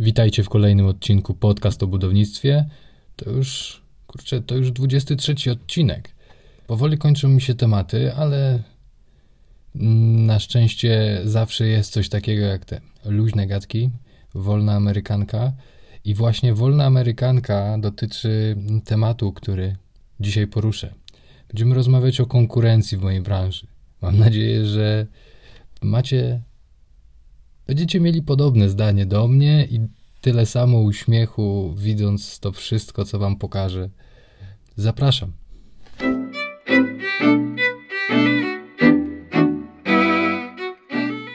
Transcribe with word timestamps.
Witajcie 0.00 0.42
w 0.42 0.48
kolejnym 0.48 0.86
odcinku 0.86 1.34
podcast 1.34 1.82
o 1.82 1.86
budownictwie. 1.86 2.64
To 3.16 3.30
już, 3.30 3.80
kurczę, 4.06 4.40
to 4.40 4.56
już 4.56 4.72
23 4.72 5.50
odcinek. 5.52 6.14
Powoli 6.66 6.98
kończą 6.98 7.28
mi 7.28 7.40
się 7.40 7.54
tematy, 7.54 8.14
ale 8.14 8.62
na 9.74 10.38
szczęście 10.38 11.20
zawsze 11.24 11.66
jest 11.66 11.92
coś 11.92 12.08
takiego 12.08 12.46
jak 12.46 12.64
te 12.64 12.80
luźne 13.04 13.46
gadki, 13.46 13.90
wolna 14.34 14.74
amerykanka. 14.74 15.52
I 16.04 16.14
właśnie 16.14 16.54
wolna 16.54 16.84
amerykanka 16.84 17.78
dotyczy 17.78 18.56
tematu, 18.84 19.32
który 19.32 19.76
dzisiaj 20.20 20.46
poruszę. 20.46 20.94
Będziemy 21.48 21.74
rozmawiać 21.74 22.20
o 22.20 22.26
konkurencji 22.26 22.98
w 22.98 23.02
mojej 23.02 23.20
branży. 23.20 23.66
Mam 24.02 24.18
nadzieję, 24.18 24.66
że 24.66 25.06
macie 25.82 26.40
Będziecie 27.68 28.00
mieli 28.00 28.22
podobne 28.22 28.68
zdanie 28.68 29.06
do 29.06 29.28
mnie 29.28 29.68
i 29.70 29.80
tyle 30.20 30.46
samo 30.46 30.80
uśmiechu, 30.80 31.74
widząc 31.76 32.38
to 32.38 32.52
wszystko, 32.52 33.04
co 33.04 33.18
Wam 33.18 33.36
pokażę. 33.36 33.90
Zapraszam. 34.76 35.32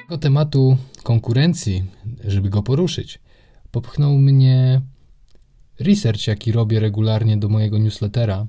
Do 0.09 0.17
tematu 0.17 0.77
konkurencji, 1.03 1.83
żeby 2.25 2.49
go 2.49 2.63
poruszyć, 2.63 3.19
popchnął 3.71 4.17
mnie 4.17 4.81
research, 5.79 6.27
jaki 6.27 6.51
robię 6.51 6.79
regularnie 6.79 7.37
do 7.37 7.49
mojego 7.49 7.77
newslettera. 7.77 8.47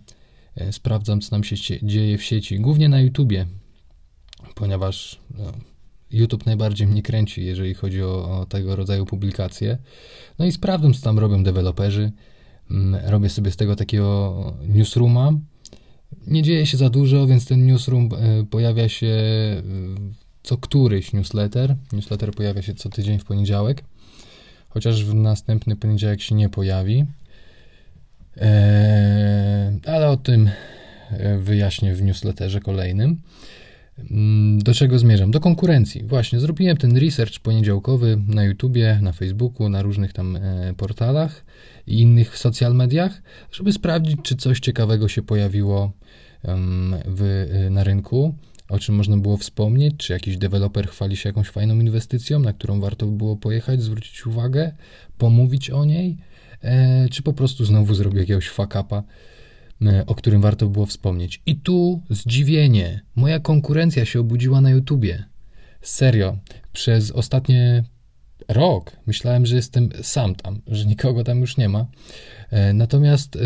E, 0.57 0.73
sprawdzam, 0.73 1.21
co 1.21 1.37
nam 1.37 1.45
się 1.45 1.57
dzieje 1.83 2.19
w 2.19 2.23
sieci, 2.23 2.61
głównie 2.61 2.89
na 2.89 3.01
YouTubie, 3.01 3.47
ponieważ 4.55 5.21
no, 5.39 5.53
YouTube 6.15 6.47
najbardziej 6.47 6.87
mnie 6.87 7.03
kręci, 7.03 7.45
jeżeli 7.45 7.75
chodzi 7.75 8.03
o, 8.03 8.41
o, 8.41 8.47
tego 8.47 8.77
rodzaju 8.77 9.07
publikacje. 9.07 9.79
No 10.39 10.47
i 10.47 10.53
sprawdzam, 10.53 10.95
co 10.95 11.03
tam 11.03 11.19
robią 11.19 11.45
deweloperzy. 11.45 12.13
Mm, 12.71 13.01
robię 13.07 13.29
sobie 13.29 13.51
z 13.51 13.57
tego 13.57 13.77
takiego 13.77 14.55
newsrooma. 14.69 15.33
Nie 16.27 16.43
dzieje 16.43 16.67
się 16.67 16.77
za 16.77 16.91
dużo, 16.91 17.27
więc 17.27 17.47
ten 17.47 17.67
newsroom 17.67 18.09
e, 18.13 18.45
pojawia 18.45 18.89
się 18.89 19.07
e, 19.07 19.63
co 20.43 20.57
któryś 20.57 21.13
newsletter. 21.13 21.77
Newsletter 21.93 22.31
pojawia 22.31 22.63
się 22.63 22.75
co 22.75 22.89
tydzień 22.89 23.19
w 23.19 23.25
poniedziałek, 23.25 23.85
chociaż 24.69 25.05
w 25.05 25.15
następny 25.15 25.77
poniedziałek 25.77 26.21
się 26.21 26.35
nie 26.35 26.49
pojawi. 26.49 27.05
Eee, 28.37 29.81
ale 29.87 30.11
o 30.11 30.17
tym 30.17 30.51
e, 31.11 31.39
wyjaśnię 31.39 31.95
w 31.95 32.03
newsletterze 32.03 32.61
kolejnym. 32.61 33.21
Mm, 33.99 34.59
do 34.59 34.75
czego 34.75 34.99
zmierzam? 34.99 35.31
Do 35.31 35.41
konkurencji. 35.41 36.05
Właśnie, 36.05 36.41
zrobiłem 36.41 36.77
ten 36.77 36.97
research 36.97 37.39
poniedziałkowy 37.39 38.23
na 38.27 38.45
YouTubie, 38.45 38.99
na 39.03 39.13
Facebooku, 39.13 39.69
na 39.69 39.83
różnych 39.83 40.13
tam 40.13 40.37
e, 40.37 40.75
portalach 40.77 41.45
i 41.87 42.01
innych 42.01 42.39
social 42.39 42.75
mediach, 42.75 43.23
żeby 43.53 43.73
sprawdzić, 43.73 44.17
czy 44.23 44.37
coś 44.37 44.61
ciekawego 44.61 45.09
się 45.09 45.23
pojawiło 45.23 45.93
w, 47.07 47.47
e, 47.53 47.71
na 47.71 47.85
rynku, 47.85 48.35
o 48.69 48.79
czym 48.79 48.95
można 48.95 49.17
było 49.17 49.37
wspomnieć, 49.37 49.95
czy 49.97 50.13
jakiś 50.13 50.37
deweloper 50.37 50.89
chwali 50.89 51.17
się 51.17 51.29
jakąś 51.29 51.49
fajną 51.49 51.75
inwestycją, 51.75 52.41
na 52.41 52.53
którą 52.53 52.81
warto 52.81 53.07
by 53.07 53.17
było 53.17 53.37
pojechać, 53.37 53.83
zwrócić 53.83 54.27
uwagę, 54.27 54.73
pomówić 55.19 55.71
o 55.71 55.85
niej, 55.85 56.17
e, 56.63 57.09
czy 57.09 57.23
po 57.23 57.33
prostu 57.33 57.65
znowu 57.65 57.95
zrobił 57.95 58.21
jakiegoś 58.21 58.49
fuck 58.49 58.75
upa 58.81 59.03
o 60.07 60.15
którym 60.15 60.41
warto 60.41 60.69
było 60.69 60.87
wspomnieć. 60.87 61.43
I 61.47 61.57
tu 61.57 62.03
zdziwienie. 62.11 63.01
Moja 63.17 63.41
konkurencja 63.41 64.05
się 64.05 64.21
obudziła 64.21 64.61
na 64.61 64.71
YouTubie. 64.71 65.25
Serio, 65.83 66.37
przez 66.73 67.11
ostatnie 67.11 67.85
rok 68.49 68.93
myślałem, 69.07 69.47
że 69.47 69.57
jestem 69.57 69.89
sam 70.03 70.35
tam, 70.35 70.61
że 70.67 70.87
nikogo 70.87 71.25
tam 71.25 71.41
już 71.41 71.57
nie 71.57 71.69
ma. 71.69 71.87
E, 72.51 72.73
natomiast 72.73 73.35
yy, 73.35 73.43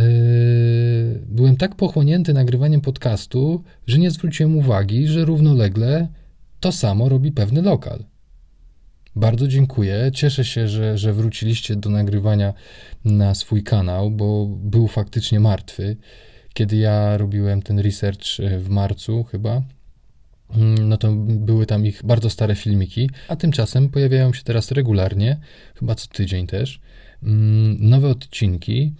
byłem 1.27 1.57
tak 1.57 1.75
pochłonięty 1.75 2.35
nagrywaniem 2.35 2.81
podcastu, 2.81 3.65
że 3.87 3.99
nie 3.99 4.11
zwróciłem 4.11 4.57
uwagi, 4.57 5.07
że 5.07 5.25
równolegle 5.25 6.09
to 6.61 6.73
samo 6.73 7.09
robi 7.09 7.33
pewny 7.33 7.63
lokal. 7.63 8.05
Bardzo 9.17 9.49
dziękuję. 9.49 10.11
Cieszę 10.15 10.45
się, 10.45 10.69
że, 10.69 10.99
że 10.99 11.13
wróciliście 11.13 11.77
do 11.77 11.91
nagrywania 11.91 12.55
na 13.05 13.35
swój 13.35 13.63
kanał, 13.63 14.11
bo 14.11 14.47
był 14.47 14.89
faktycznie 14.89 15.41
martwy. 15.41 15.97
Kiedy 16.55 16.77
ja 16.77 17.17
robiłem 17.17 17.63
ten 17.63 17.79
research 17.79 18.41
e, 18.41 18.59
w 18.59 18.69
marcu 18.69 19.25
chyba, 19.25 19.63
mm, 20.57 20.89
no 20.89 20.97
to 20.97 21.13
były 21.17 21.67
tam 21.67 21.87
ich 21.87 22.03
bardzo 22.05 22.31
stare 22.31 22.55
filmiki, 22.55 23.11
a 23.29 23.37
tymczasem 23.37 23.89
pojawiają 23.89 24.33
się 24.33 24.43
teraz 24.43 24.71
regularnie, 24.71 25.41
chyba 25.75 25.95
co 25.95 26.09
tydzień 26.09 26.47
też, 26.47 26.81
mm, 27.23 27.89
nowe 27.89 28.09
odcinki 28.09 28.95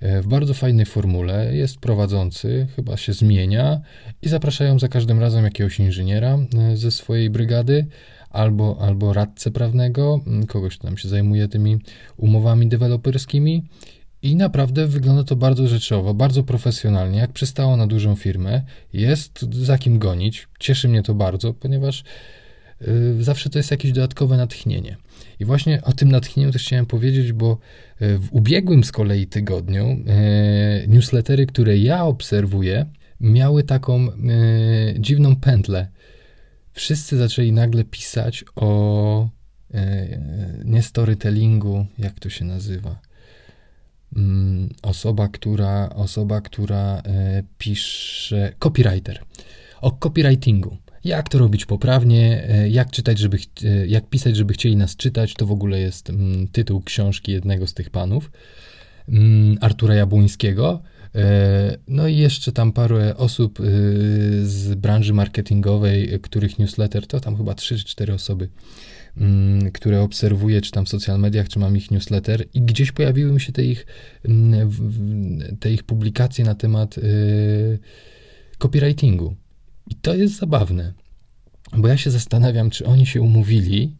e, 0.00 0.22
w 0.22 0.26
bardzo 0.26 0.54
fajnej 0.54 0.86
formule. 0.86 1.56
Jest 1.56 1.78
prowadzący, 1.78 2.66
chyba 2.76 2.96
się 2.96 3.12
zmienia 3.12 3.80
i 4.22 4.28
zapraszają 4.28 4.78
za 4.78 4.88
każdym 4.88 5.20
razem 5.20 5.44
jakiegoś 5.44 5.80
inżyniera 5.80 6.38
e, 6.58 6.76
ze 6.76 6.90
swojej 6.90 7.30
brygady 7.30 7.86
albo, 8.30 8.76
albo 8.80 9.12
radcę 9.12 9.50
prawnego, 9.50 10.20
mm, 10.26 10.46
kogoś, 10.46 10.76
kto 10.76 10.86
tam 10.86 10.98
się 10.98 11.08
zajmuje 11.08 11.48
tymi 11.48 11.78
umowami 12.16 12.68
deweloperskimi. 12.68 13.64
I 14.22 14.36
naprawdę 14.36 14.86
wygląda 14.86 15.24
to 15.24 15.36
bardzo 15.36 15.68
rzeczowo, 15.68 16.14
bardzo 16.14 16.42
profesjonalnie, 16.42 17.18
jak 17.18 17.32
przystało 17.32 17.76
na 17.76 17.86
dużą 17.86 18.16
firmę. 18.16 18.62
Jest 18.92 19.42
za 19.42 19.78
kim 19.78 19.98
gonić. 19.98 20.48
Cieszy 20.58 20.88
mnie 20.88 21.02
to 21.02 21.14
bardzo, 21.14 21.54
ponieważ 21.54 22.04
yy, 22.80 23.24
zawsze 23.24 23.50
to 23.50 23.58
jest 23.58 23.70
jakieś 23.70 23.92
dodatkowe 23.92 24.36
natchnienie. 24.36 24.96
I 25.40 25.44
właśnie 25.44 25.82
o 25.82 25.92
tym 25.92 26.10
natchnieniu 26.10 26.52
też 26.52 26.62
chciałem 26.62 26.86
powiedzieć, 26.86 27.32
bo 27.32 27.58
y, 28.02 28.18
w 28.18 28.32
ubiegłym 28.32 28.84
z 28.84 28.92
kolei 28.92 29.26
tygodniu 29.26 29.86
yy, 29.88 30.88
newslettery, 30.88 31.46
które 31.46 31.78
ja 31.78 32.04
obserwuję, 32.04 32.86
miały 33.20 33.62
taką 33.62 34.08
dziwną 34.98 35.36
pętlę 35.36 35.88
wszyscy 36.72 37.16
zaczęli 37.16 37.52
nagle 37.52 37.84
pisać 37.84 38.44
o 38.56 39.28
e, 39.74 40.20
nie 40.64 40.82
storytellingu, 40.82 41.86
jak 41.98 42.20
to 42.20 42.30
się 42.30 42.44
nazywa. 42.44 43.00
Mm, 44.16 44.68
osoba, 44.82 45.28
która, 45.28 45.88
osoba, 45.88 46.40
która 46.40 47.02
e, 47.04 47.42
pisze, 47.58 48.52
copywriter, 48.58 49.20
o 49.80 49.90
copywritingu. 49.92 50.76
Jak 51.04 51.28
to 51.28 51.38
robić 51.38 51.66
poprawnie, 51.66 52.48
e, 52.48 52.68
jak 52.68 52.90
czytać, 52.90 53.18
żeby, 53.18 53.38
jak 53.86 54.08
pisać, 54.08 54.36
żeby 54.36 54.52
chcieli 54.52 54.76
nas 54.76 54.96
czytać, 54.96 55.34
to 55.34 55.46
w 55.46 55.52
ogóle 55.52 55.80
jest 55.80 56.10
mm, 56.10 56.48
tytuł 56.48 56.82
książki 56.82 57.32
jednego 57.32 57.66
z 57.66 57.74
tych 57.74 57.90
panów, 57.90 58.30
mm, 59.08 59.58
Artura 59.60 59.94
Jabłońskiego. 59.94 60.82
E, 61.14 61.76
no 61.88 62.08
i 62.08 62.16
jeszcze 62.16 62.52
tam 62.52 62.72
parę 62.72 63.16
osób 63.16 63.60
e, 63.60 63.64
z 64.42 64.74
branży 64.74 65.14
marketingowej, 65.14 66.20
których 66.22 66.58
newsletter 66.58 67.06
to 67.06 67.20
tam 67.20 67.36
chyba 67.36 67.54
3 67.54 67.78
czy 67.78 67.84
4 67.84 68.14
osoby, 68.14 68.48
mm, 69.16 69.72
które 69.72 70.02
obserwuję, 70.02 70.60
czy 70.60 70.70
tam 70.70 70.84
w 70.84 70.88
social 70.88 71.18
mediach, 71.18 71.48
czy 71.48 71.58
mam 71.58 71.76
ich 71.76 71.90
newsletter 71.90 72.44
i 72.54 72.62
gdzieś 72.62 72.92
pojawiły 72.92 73.32
mi 73.32 73.40
się 73.40 73.52
te 73.52 73.64
ich, 73.64 73.86
mm, 74.24 74.70
te 75.60 75.72
ich 75.72 75.82
publikacje 75.82 76.44
na 76.44 76.54
temat 76.54 76.98
e, 76.98 77.02
copywritingu. 78.58 79.36
I 79.90 79.94
to 79.94 80.14
jest 80.14 80.36
zabawne, 80.36 80.92
bo 81.76 81.88
ja 81.88 81.96
się 81.96 82.10
zastanawiam, 82.10 82.70
czy 82.70 82.86
oni 82.86 83.06
się 83.06 83.22
umówili 83.22 83.96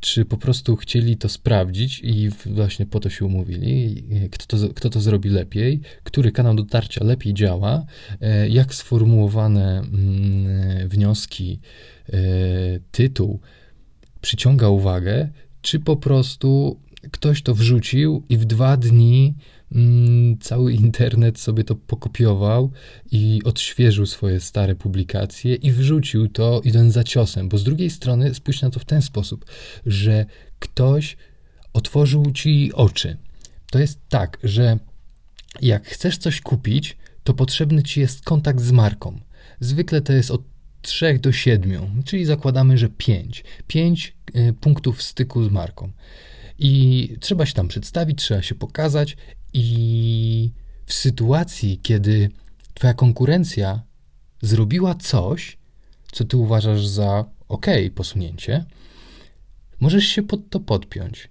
czy 0.00 0.24
po 0.24 0.36
prostu 0.36 0.76
chcieli 0.76 1.16
to 1.16 1.28
sprawdzić 1.28 2.00
i 2.04 2.28
właśnie 2.46 2.86
po 2.86 3.00
to 3.00 3.10
się 3.10 3.24
umówili, 3.24 4.04
kto 4.30 4.58
to, 4.58 4.74
kto 4.74 4.90
to 4.90 5.00
zrobi 5.00 5.28
lepiej, 5.28 5.80
który 6.04 6.32
kanał 6.32 6.54
dotarcia 6.54 7.04
lepiej 7.04 7.34
działa, 7.34 7.84
e, 8.20 8.48
jak 8.48 8.74
sformułowane 8.74 9.78
mm, 9.78 10.88
wnioski, 10.88 11.60
e, 12.08 12.18
tytuł 12.90 13.40
przyciąga 14.20 14.68
uwagę, 14.68 15.28
czy 15.62 15.80
po 15.80 15.96
prostu 15.96 16.80
ktoś 17.10 17.42
to 17.42 17.54
wrzucił 17.54 18.22
i 18.28 18.36
w 18.36 18.44
dwa 18.44 18.76
dni 18.76 19.34
cały 20.40 20.72
internet 20.72 21.38
sobie 21.38 21.64
to 21.64 21.74
pokopiował 21.74 22.72
i 23.12 23.40
odświeżył 23.44 24.06
swoje 24.06 24.40
stare 24.40 24.74
publikacje 24.74 25.54
i 25.54 25.72
wrzucił 25.72 26.28
to 26.28 26.60
idąc 26.64 26.94
za 26.94 27.04
ciosem, 27.04 27.48
bo 27.48 27.58
z 27.58 27.64
drugiej 27.64 27.90
strony 27.90 28.34
spójrz 28.34 28.62
na 28.62 28.70
to 28.70 28.80
w 28.80 28.84
ten 28.84 29.02
sposób, 29.02 29.44
że 29.86 30.26
ktoś 30.58 31.16
otworzył 31.72 32.32
ci 32.32 32.72
oczy. 32.72 33.16
To 33.70 33.78
jest 33.78 34.00
tak, 34.08 34.38
że 34.42 34.78
jak 35.62 35.86
chcesz 35.86 36.18
coś 36.18 36.40
kupić, 36.40 36.96
to 37.24 37.34
potrzebny 37.34 37.82
ci 37.82 38.00
jest 38.00 38.24
kontakt 38.24 38.60
z 38.60 38.72
marką. 38.72 39.20
Zwykle 39.60 40.00
to 40.00 40.12
jest 40.12 40.30
od 40.30 40.42
3 40.82 41.18
do 41.18 41.32
7, 41.32 42.02
czyli 42.04 42.24
zakładamy, 42.24 42.78
że 42.78 42.88
5. 42.88 43.44
5 43.66 44.16
y, 44.36 44.52
punktów 44.60 45.02
styku 45.02 45.44
z 45.44 45.50
marką. 45.50 45.92
I 46.58 47.16
trzeba 47.20 47.46
się 47.46 47.52
tam 47.52 47.68
przedstawić, 47.68 48.18
trzeba 48.18 48.42
się 48.42 48.54
pokazać, 48.54 49.16
i 49.52 50.50
w 50.86 50.92
sytuacji, 50.92 51.80
kiedy 51.82 52.30
Twoja 52.74 52.94
konkurencja 52.94 53.82
zrobiła 54.42 54.94
coś, 54.94 55.58
co 56.12 56.24
Ty 56.24 56.36
uważasz 56.36 56.86
za 56.86 57.24
ok, 57.48 57.66
posunięcie, 57.94 58.64
możesz 59.80 60.04
się 60.04 60.22
pod 60.22 60.50
to 60.50 60.60
podpiąć. 60.60 61.28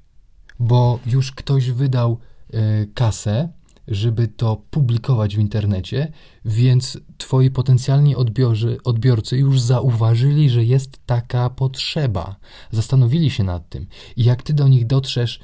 bo 0.60 1.00
już 1.06 1.32
ktoś 1.32 1.72
wydał 1.72 2.20
y, 2.54 2.58
kasę, 2.94 3.50
żeby 3.88 4.28
to 4.28 4.62
publikować 4.70 5.36
w 5.36 5.40
internecie, 5.40 6.12
więc 6.46 7.00
twoi 7.18 7.52
potencjalni 7.52 8.16
odbiorzy, 8.16 8.78
odbiorcy 8.84 9.38
już 9.38 9.62
zauważyli, 9.62 10.50
że 10.50 10.64
jest 10.64 11.06
taka 11.06 11.50
potrzeba. 11.50 12.36
Zastanowili 12.72 13.32
się 13.32 13.44
nad 13.44 13.70
tym. 13.70 13.88
I 14.16 14.24
jak 14.24 14.44
ty 14.44 14.54
do 14.54 14.68
nich 14.68 14.88
dotrzesz 14.88 15.40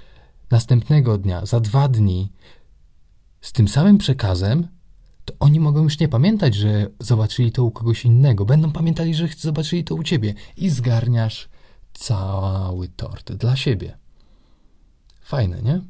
następnego 0.51 1.17
dnia, 1.17 1.45
za 1.45 1.59
dwa 1.59 1.87
dni, 1.87 2.31
z 3.41 3.51
tym 3.51 3.67
samym 3.67 3.97
przekazem, 3.97 4.67
to 5.25 5.33
oni 5.39 5.59
mogą 5.59 5.83
już 5.83 5.99
nie 5.99 6.07
pamiętać, 6.07 6.55
że 6.55 6.87
zobaczyli 6.99 7.51
to 7.51 7.63
u 7.63 7.71
kogoś 7.71 8.05
innego. 8.05 8.45
Będą 8.45 8.71
pamiętali, 8.71 9.15
że 9.15 9.27
zobaczyli 9.37 9.83
to 9.83 9.95
u 9.95 10.03
ciebie 10.03 10.33
i 10.57 10.69
zgarniasz 10.69 11.49
cały 11.93 12.87
tort 12.87 13.31
dla 13.31 13.55
siebie. 13.55 13.97
Fajne, 15.21 15.61
nie? 15.61 15.81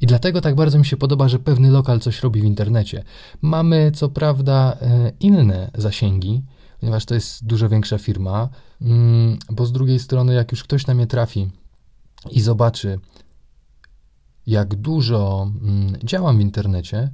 I 0.00 0.06
dlatego 0.06 0.40
tak 0.40 0.54
bardzo 0.54 0.78
mi 0.78 0.86
się 0.86 0.96
podoba, 0.96 1.28
że 1.28 1.38
pewny 1.38 1.70
lokal 1.70 2.00
coś 2.00 2.22
robi 2.22 2.40
w 2.40 2.44
internecie. 2.44 3.04
Mamy 3.42 3.92
co 3.94 4.08
prawda 4.08 4.76
e, 4.80 5.12
inne 5.20 5.70
zasięgi, 5.74 6.42
ponieważ 6.80 7.04
to 7.04 7.14
jest 7.14 7.46
dużo 7.46 7.68
większa 7.68 7.98
firma, 7.98 8.48
mm, 8.82 9.38
bo 9.50 9.66
z 9.66 9.72
drugiej 9.72 9.98
strony, 9.98 10.34
jak 10.34 10.52
już 10.52 10.64
ktoś 10.64 10.86
na 10.86 10.94
mnie 10.94 11.06
trafi 11.06 11.50
i 12.30 12.40
zobaczy, 12.40 12.98
jak 14.46 14.74
dużo 14.74 15.50
mm, 15.62 15.96
działam 16.04 16.38
w 16.38 16.40
internecie, 16.40 17.10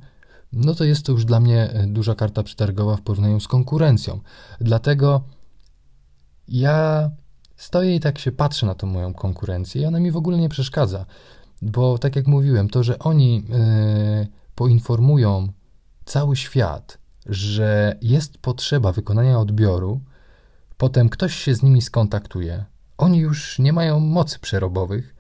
no 0.52 0.75
to 0.75 0.85
jest 0.85 1.06
to 1.06 1.12
już 1.12 1.25
dla 1.25 1.41
mnie 1.41 1.70
e, 1.70 1.87
duża 1.87 2.14
karta 2.14 2.43
przetargowa 2.43 2.97
w 2.97 3.02
porównaniu 3.02 3.41
z 3.41 3.49
konkurencją. 3.49 4.20
Dlatego 4.61 5.23
ja 6.49 7.11
stoję 7.56 7.97
i 7.97 8.00
tak 8.00 8.19
się 8.19 8.32
patrzę 8.32 8.67
na 8.67 8.75
tą 8.75 8.87
moją 8.87 9.14
konkurencję 9.14 9.82
i 9.82 9.87
ona 9.87 10.00
mi 10.00 10.11
w 10.11 10.17
ogóle 10.17 10.38
nie 10.38 10.49
przeszkadza, 10.49 11.06
bo 11.62 11.99
tak 11.99 12.17
jak 12.17 12.27
mówiłem, 12.27 12.69
to, 12.69 12.83
że 12.83 12.99
oni 12.99 13.35
yy, 13.37 14.27
poinformują 14.55 15.49
cały 16.05 16.37
świat, 16.37 16.99
że 17.27 17.97
jest 18.03 18.39
potrzeba 18.39 18.93
wykonania 18.93 19.39
odbioru, 19.39 20.01
potem 20.77 21.09
ktoś 21.09 21.35
się 21.35 21.55
z 21.55 21.62
nimi 21.62 21.83
skontaktuje, 21.83 22.65
oni 22.99 23.19
już 23.19 23.59
nie 23.59 23.73
mają 23.73 24.01
mocy 24.01 24.39
przerobowych 24.39 25.15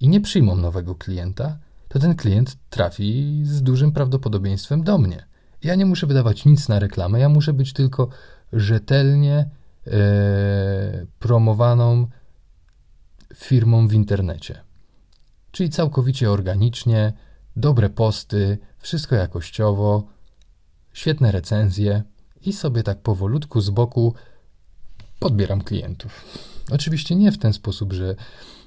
i 0.00 0.08
nie 0.08 0.20
przyjmą 0.20 0.56
nowego 0.56 0.94
klienta, 0.94 1.58
to 1.88 1.98
ten 1.98 2.14
klient 2.14 2.56
trafi 2.70 3.40
z 3.44 3.62
dużym 3.62 3.92
prawdopodobieństwem 3.92 4.82
do 4.82 4.98
mnie. 4.98 5.26
Ja 5.62 5.74
nie 5.74 5.86
muszę 5.86 6.06
wydawać 6.06 6.44
nic 6.44 6.68
na 6.68 6.78
reklamę, 6.78 7.20
ja 7.20 7.28
muszę 7.28 7.52
być 7.52 7.72
tylko 7.72 8.08
rzetelnie 8.52 9.50
e, 9.86 9.90
promowaną 11.18 12.06
firmą 13.34 13.88
w 13.88 13.92
internecie. 13.92 14.65
Czyli 15.56 15.70
całkowicie 15.70 16.30
organicznie, 16.30 17.12
dobre 17.56 17.90
posty, 17.90 18.58
wszystko 18.78 19.14
jakościowo, 19.14 20.06
świetne 20.92 21.32
recenzje 21.32 22.02
i 22.46 22.52
sobie 22.52 22.82
tak 22.82 23.02
powolutku 23.02 23.60
z 23.60 23.70
boku 23.70 24.14
podbieram 25.18 25.60
klientów. 25.60 26.24
Oczywiście 26.70 27.16
nie 27.16 27.32
w 27.32 27.38
ten 27.38 27.52
sposób, 27.52 27.92
że 27.92 28.14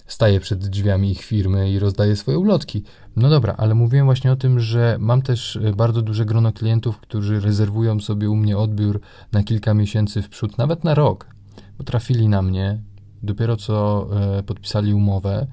staje 0.08 0.40
przed 0.40 0.68
drzwiami 0.68 1.12
ich 1.12 1.22
firmy 1.22 1.72
i 1.72 1.80
rozdaje 1.80 2.16
swoje 2.16 2.40
ulotki. 2.40 2.84
No 3.16 3.30
dobra, 3.30 3.56
ale 3.58 3.76
mówiłem 3.76 4.06
właśnie 4.06 4.32
o 4.32 4.36
tym, 4.36 4.60
że 4.60 4.98
mam 5.00 5.22
też 5.22 5.56
e, 5.56 5.74
bardzo 5.74 6.02
duże 6.02 6.26
grono 6.26 6.54
klientów, 6.54 7.00
którzy 7.00 7.40
rezerwują 7.40 8.00
sobie 8.00 8.30
u 8.30 8.36
mnie 8.36 8.58
odbiór 8.58 9.02
na 9.32 9.44
kilka 9.44 9.74
miesięcy 9.74 10.22
w 10.22 10.30
przód, 10.30 10.58
nawet 10.58 10.84
na 10.84 10.94
rok, 10.94 11.28
bo 11.78 11.84
trafili 11.84 12.28
na 12.28 12.42
mnie, 12.42 12.82
dopiero 13.24 13.58
co 13.58 14.08
e, 14.38 14.44
podpisali 14.44 14.94
umowę, 14.94 15.48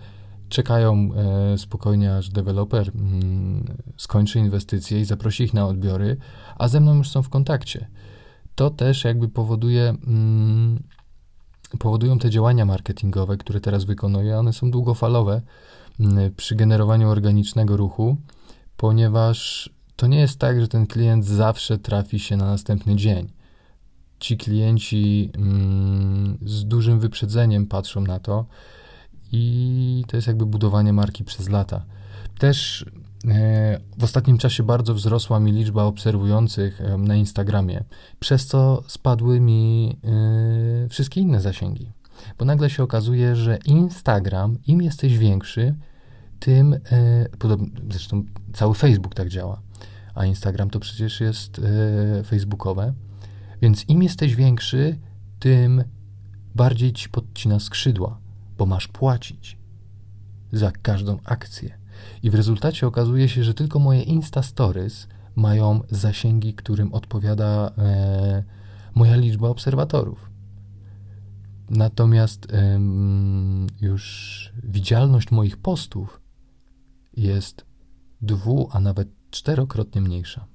czekają 0.48 1.10
e, 1.14 1.58
spokojnie, 1.58 2.16
aż 2.16 2.28
deweloper 2.28 2.90
mm, 2.94 3.76
skończy 3.96 4.38
inwestycje 4.38 5.00
i 5.00 5.04
zaprosi 5.04 5.44
ich 5.44 5.54
na 5.54 5.66
odbiory, 5.66 6.16
a 6.58 6.68
ze 6.68 6.80
mną 6.80 6.94
już 6.94 7.10
są 7.10 7.22
w 7.22 7.28
kontakcie. 7.28 7.88
To 8.54 8.70
też 8.70 9.04
jakby 9.04 9.28
powoduje 9.28 9.88
mm, 9.88 10.82
powodują 11.78 12.18
te 12.18 12.30
działania 12.30 12.64
marketingowe, 12.64 13.36
które 13.36 13.60
teraz 13.60 13.84
wykonuję, 13.84 14.38
one 14.38 14.52
są 14.52 14.70
długofalowe 14.70 15.42
mm, 16.00 16.34
przy 16.34 16.54
generowaniu 16.54 17.08
organicznego 17.08 17.76
ruchu, 17.76 18.16
ponieważ 18.76 19.70
to 19.96 20.06
nie 20.06 20.18
jest 20.18 20.38
tak, 20.38 20.60
że 20.60 20.68
ten 20.68 20.86
klient 20.86 21.24
zawsze 21.24 21.78
trafi 21.78 22.18
się 22.18 22.36
na 22.36 22.46
następny 22.46 22.96
dzień. 22.96 23.28
Ci 24.20 24.36
klienci 24.36 25.30
z 26.44 26.64
dużym 26.64 27.00
wyprzedzeniem 27.00 27.66
patrzą 27.66 28.00
na 28.00 28.20
to 28.20 28.46
i 29.32 30.04
to 30.08 30.16
jest 30.16 30.26
jakby 30.26 30.46
budowanie 30.46 30.92
marki 30.92 31.24
przez 31.24 31.48
lata. 31.48 31.84
Też 32.38 32.86
e, 33.28 33.80
w 33.98 34.04
ostatnim 34.04 34.38
czasie 34.38 34.62
bardzo 34.62 34.94
wzrosła 34.94 35.40
mi 35.40 35.52
liczba 35.52 35.84
obserwujących 35.84 36.80
na 36.98 37.16
Instagramie, 37.16 37.84
przez 38.20 38.46
co 38.46 38.82
spadły 38.86 39.40
mi 39.40 39.96
e, 40.04 40.88
wszystkie 40.88 41.20
inne 41.20 41.40
zasięgi. 41.40 41.92
Bo 42.38 42.44
nagle 42.44 42.70
się 42.70 42.82
okazuje, 42.82 43.36
że 43.36 43.58
Instagram, 43.64 44.58
im 44.66 44.82
jesteś 44.82 45.18
większy, 45.18 45.74
tym, 46.40 46.74
e, 46.74 46.78
zresztą 47.90 48.24
cały 48.52 48.74
Facebook 48.74 49.14
tak 49.14 49.28
działa, 49.28 49.60
a 50.14 50.26
Instagram 50.26 50.70
to 50.70 50.80
przecież 50.80 51.20
jest 51.20 51.60
facebookowe, 52.24 52.94
więc 53.62 53.88
im 53.88 54.02
jesteś 54.02 54.34
większy, 54.34 54.98
tym 55.38 55.84
bardziej 56.54 56.92
ci 56.92 57.08
podcina 57.08 57.60
skrzydła, 57.60 58.18
bo 58.58 58.66
masz 58.66 58.88
płacić 58.88 59.58
za 60.52 60.70
każdą 60.70 61.18
akcję. 61.24 61.78
I 62.22 62.30
w 62.30 62.34
rezultacie 62.34 62.86
okazuje 62.86 63.28
się, 63.28 63.44
że 63.44 63.54
tylko 63.54 63.78
moje 63.78 64.02
Insta 64.02 64.42
Stories 64.42 65.08
mają 65.36 65.80
zasięgi, 65.90 66.54
którym 66.54 66.94
odpowiada 66.94 67.72
e, 67.78 68.44
moja 68.94 69.16
liczba 69.16 69.48
obserwatorów. 69.48 70.30
Natomiast 71.70 72.52
e, 72.52 72.80
już 73.80 74.52
widzialność 74.62 75.30
moich 75.30 75.56
postów 75.56 76.20
jest 77.16 77.66
dwu, 78.20 78.68
a 78.72 78.80
nawet 78.80 79.08
czterokrotnie 79.30 80.00
mniejsza. 80.00 80.46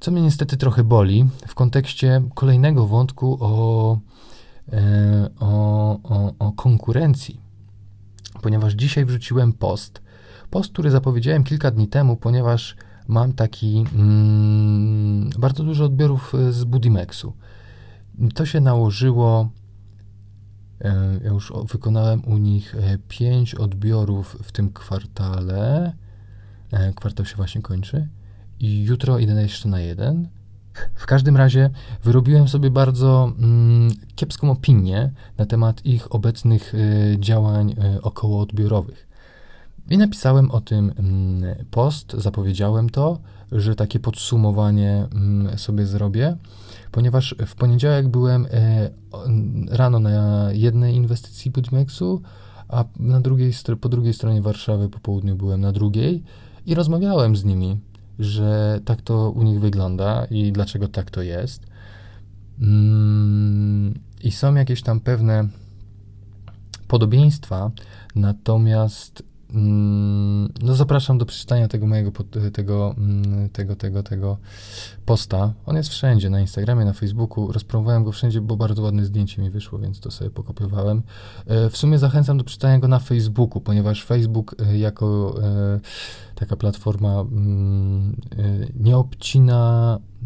Co 0.00 0.10
mnie 0.10 0.22
niestety 0.22 0.56
trochę 0.56 0.84
boli 0.84 1.28
w 1.46 1.54
kontekście 1.54 2.22
kolejnego 2.34 2.86
wątku 2.86 3.38
o, 3.40 3.98
o, 5.40 5.90
o, 6.02 6.34
o 6.38 6.52
konkurencji 6.52 7.48
ponieważ 8.42 8.72
dzisiaj 8.72 9.04
wrzuciłem 9.04 9.52
post. 9.52 10.02
Post, 10.50 10.72
który 10.72 10.90
zapowiedziałem 10.90 11.44
kilka 11.44 11.70
dni 11.70 11.88
temu, 11.88 12.16
ponieważ 12.16 12.76
mam 13.08 13.32
taki 13.32 13.84
mm, 13.94 15.30
bardzo 15.38 15.64
dużo 15.64 15.84
odbiorów 15.84 16.34
e, 16.34 16.52
z 16.52 16.64
Budimexu. 16.64 17.32
To 18.34 18.46
się 18.46 18.60
nałożyło. 18.60 19.50
E, 20.80 21.20
ja 21.24 21.30
już 21.30 21.52
wykonałem 21.72 22.24
u 22.24 22.38
nich 22.38 22.76
5 23.08 23.54
e, 23.54 23.58
odbiorów 23.58 24.36
w 24.42 24.52
tym 24.52 24.72
kwartale. 24.72 25.92
Kwartał 26.94 27.26
się 27.26 27.36
właśnie 27.36 27.62
kończy. 27.62 28.08
I 28.60 28.84
jutro 28.84 29.18
idę 29.18 29.42
jeszcze 29.42 29.68
na 29.68 29.80
jeden. 29.80 30.28
W 30.94 31.06
każdym 31.06 31.36
razie 31.36 31.70
wyrobiłem 32.04 32.48
sobie 32.48 32.70
bardzo 32.70 33.32
mm, 33.38 33.90
kiepską 34.16 34.50
opinię 34.50 35.10
na 35.38 35.46
temat 35.46 35.86
ich 35.86 36.14
obecnych 36.14 36.74
y, 36.74 37.16
działań 37.20 37.76
y, 37.96 38.02
okołoodbiorowych. 38.02 39.08
I 39.90 39.98
napisałem 39.98 40.50
o 40.50 40.60
tym 40.60 40.92
mm, 40.98 41.66
post, 41.70 42.12
zapowiedziałem 42.12 42.90
to, 42.90 43.18
że 43.52 43.74
takie 43.74 44.00
podsumowanie 44.00 45.06
mm, 45.12 45.58
sobie 45.58 45.86
zrobię, 45.86 46.36
ponieważ 46.92 47.34
w 47.46 47.54
poniedziałek 47.54 48.08
byłem 48.08 48.46
y, 48.46 48.48
rano 49.70 49.98
na 49.98 50.48
jednej 50.52 50.94
inwestycji 50.94 51.50
Budmexu, 51.50 52.22
a 52.68 52.84
na 52.96 53.20
drugiej, 53.20 53.52
po 53.80 53.88
drugiej 53.88 54.14
stronie 54.14 54.42
Warszawy 54.42 54.88
po 54.88 54.98
południu 54.98 55.36
byłem 55.36 55.60
na 55.60 55.72
drugiej 55.72 56.22
i 56.66 56.74
rozmawiałem 56.74 57.36
z 57.36 57.44
nimi 57.44 57.80
że 58.18 58.80
tak 58.84 59.02
to 59.02 59.30
u 59.30 59.42
nich 59.42 59.60
wygląda 59.60 60.24
i 60.30 60.52
dlaczego 60.52 60.88
tak 60.88 61.10
to 61.10 61.22
jest. 61.22 61.66
Mm, 62.60 63.98
I 64.22 64.30
są 64.30 64.54
jakieś 64.54 64.82
tam 64.82 65.00
pewne 65.00 65.48
podobieństwa, 66.88 67.70
natomiast 68.14 69.22
no 70.62 70.74
zapraszam 70.74 71.18
do 71.18 71.26
przeczytania 71.26 71.68
tego 71.68 71.86
mojego, 71.86 72.12
tego, 72.52 72.94
mm, 72.98 73.48
tego, 73.48 73.76
tego, 73.76 74.02
tego 74.02 74.38
posta. 75.06 75.52
On 75.66 75.76
jest 75.76 75.88
wszędzie, 75.88 76.30
na 76.30 76.40
Instagramie, 76.40 76.84
na 76.84 76.92
Facebooku. 76.92 77.52
Rozpromowałem 77.52 78.04
go 78.04 78.12
wszędzie, 78.12 78.40
bo 78.40 78.56
bardzo 78.56 78.82
ładne 78.82 79.04
zdjęcie 79.04 79.42
mi 79.42 79.50
wyszło, 79.50 79.78
więc 79.78 80.00
to 80.00 80.10
sobie 80.10 80.30
pokopiowałem. 80.30 81.02
E, 81.46 81.70
w 81.70 81.76
sumie 81.76 81.98
zachęcam 81.98 82.38
do 82.38 82.44
przeczytania 82.44 82.78
go 82.78 82.88
na 82.88 82.98
Facebooku, 82.98 83.60
ponieważ 83.60 84.04
Facebook 84.04 84.54
e, 84.58 84.78
jako 84.78 85.34
e, 85.42 85.80
taka 86.34 86.56
platforma 86.56 87.20
mm, 87.20 88.16
nie 88.80 88.96
obcina 88.96 89.98
mm, 89.98 90.17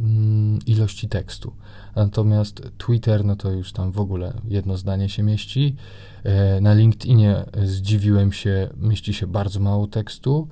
ilości 0.67 1.09
tekstu. 1.09 1.53
Natomiast 1.97 2.63
Twitter, 2.79 3.25
no 3.25 3.37
to 3.37 3.51
już 3.51 3.73
tam 3.73 3.93
w 3.93 4.01
ogóle 4.01 4.33
jedno 4.49 4.77
zdanie 4.77 5.09
się 5.09 5.23
mieści. 5.23 5.77
E, 6.25 6.61
na 6.61 6.75
LinkedInie 6.75 7.45
zdziwiłem 7.65 8.33
się, 8.33 8.69
mieści 8.77 9.15
się 9.15 9.27
bardzo 9.27 9.61
mało 9.61 9.87
tekstu. 9.87 10.49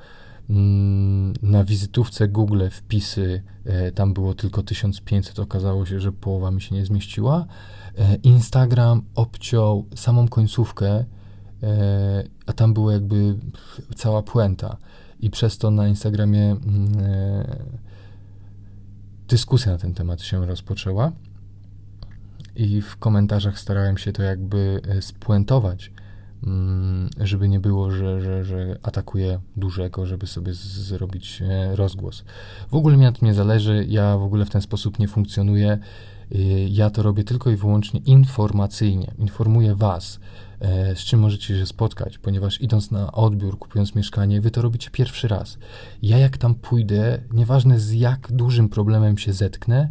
Mm, 0.51 1.33
na 1.43 1.65
wizytówce 1.65 2.29
Google 2.29 2.63
wpisy 2.71 3.43
e, 3.65 3.93
tam 3.93 4.15
było 4.15 4.35
tylko 4.35 4.63
1500, 4.63 5.39
okazało 5.39 5.87
się, 5.87 6.01
że 6.01 6.13
połowa 6.13 6.51
mi 6.51 6.61
się 6.61 6.75
nie 6.75 6.87
zmieściła. 6.87 7.47
E, 7.99 8.15
Instagram 8.15 9.03
obciął 9.15 9.87
samą 9.95 10.29
końcówkę, 10.29 11.05
a 12.47 12.53
tam 12.53 12.75
była 12.75 12.93
jakby 12.93 13.37
cała 13.97 14.23
puenta. 14.23 14.77
I 15.21 15.31
przez 15.31 15.59
to 15.59 15.71
na 15.71 15.89
Instagramie 15.89 16.51
mm, 16.51 16.93
dyskusja 19.31 19.73
na 19.73 19.79
ten 19.79 19.95
temat 19.95 20.23
się 20.23 20.47
rozpoczęła 20.47 21.13
i 22.57 22.83
w 22.83 22.97
komentarzach 22.97 23.59
starałem 23.59 23.99
się 23.99 24.13
to 24.13 24.23
jakby 24.23 24.81
e, 24.89 25.03
spuentować, 25.03 25.93
żeby 27.21 27.49
nie 27.49 27.61
było, 27.61 27.91
że, 27.91 28.21
że, 28.21 28.45
że 28.45 28.79
atakuję 28.83 29.41
dużego, 29.57 30.07
żeby 30.07 30.27
sobie 30.27 30.55
zrobić 30.55 31.43
e, 31.43 31.77
rozgłos. 31.77 32.25
W 32.71 32.75
ogóle 32.75 32.97
mi 32.97 33.03
na 33.03 33.13
tym 33.13 33.29
nie 33.29 33.35
zależy, 33.35 33.87
ja 33.89 34.17
w 34.17 34.23
ogóle 34.23 34.45
w 34.45 34.51
ten 34.51 34.63
sposób 34.63 34.99
nie 34.99 35.09
funkcjonuję. 35.09 35.79
E, 36.35 36.39
ja 36.69 36.91
to 36.91 37.03
robię 37.03 37.25
tylko 37.25 37.51
i 37.51 37.57
wyłącznie 37.57 38.01
informacyjnie. 38.01 39.15
Informuję 39.19 39.75
Was, 39.75 40.21
z 40.95 40.99
czym 40.99 41.21
możecie 41.21 41.59
się 41.59 41.67
spotkać, 41.67 42.19
ponieważ 42.19 42.61
idąc 42.61 42.91
na 42.91 43.13
odbiór, 43.13 43.59
kupując 43.59 43.95
mieszkanie, 43.95 44.41
Wy 44.41 44.51
to 44.51 44.63
robicie 44.63 44.91
pierwszy 44.91 45.29
raz. 45.29 45.59
Ja 46.03 46.19
jak 46.19 46.39
tam 46.39 46.55
pójdę, 46.55 47.23
nieważne 47.33 47.81
z 47.81 47.93
jak 47.93 48.33
dużym 48.33 48.69
problemem 48.69 49.19
się 49.19 49.33
zetknę, 49.33 49.89